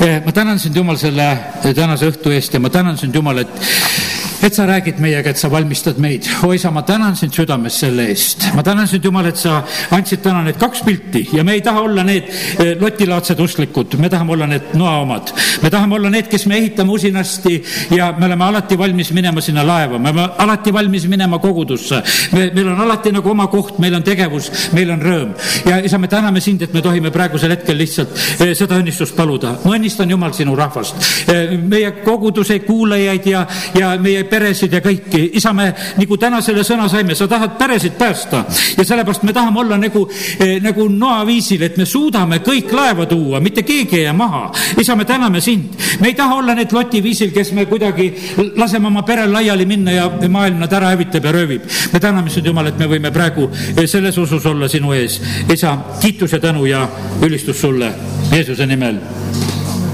[0.00, 1.26] Ma tänan sind, Jumal, selle
[1.74, 4.11] tänase õhtu eest ja ma tänan sind, Jumal, et
[4.42, 6.26] et sa räägid meiega, et sa valmistad meid.
[6.42, 8.48] o isa, ma tänan sind südames selle eest.
[8.54, 11.80] ma tänan sind, Jumal, et sa andsid täna need kaks pilti ja me ei taha
[11.80, 12.28] olla need
[12.58, 15.30] eh, lotilaadsed usklikud, me tahame olla need noa omad.
[15.62, 19.66] me tahame olla need, kes me ehitame usinasti ja me oleme alati valmis minema sinna
[19.66, 22.02] laeva, me oleme alati valmis minema kogudusse.
[22.32, 25.36] me, meil on alati nagu oma koht, meil on tegevus, meil on rõõm.
[25.70, 29.54] ja isa, me täname sind, et me tohime praegusel hetkel lihtsalt eh, seda õnnistust paluda.
[29.64, 30.98] ma õnnistan, Jumal, sinu rahvast,
[31.30, 33.46] eh, meie koguduse kuulajaid ja,
[33.78, 35.22] ja meie peresid ja kõiki.
[35.38, 35.68] isa, me
[35.98, 38.44] nagu täna selle sõna saime, sa tahad peresid päästa
[38.78, 40.06] ja sellepärast me tahame olla nagu
[40.38, 44.44] eh,, nagu noaviisil, et me suudame kõik laeva tuua, mitte keegi ei jää maha.
[44.80, 45.76] isa, me täname sind.
[46.00, 48.12] me ei taha olla need loti viisil, kes me kuidagi
[48.56, 51.68] laseme oma perel laiali minna ja maailm nad ära hävitab ja röövib.
[51.92, 53.50] me täname sind, Jumal, et me võime praegu
[53.86, 55.20] selles usus olla sinu ees.
[55.52, 56.88] isa, kiitus ja tänu ja
[57.22, 57.92] ülistus sulle
[58.32, 59.00] Jeesuse nimel.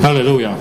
[0.03, 0.59] halleluuja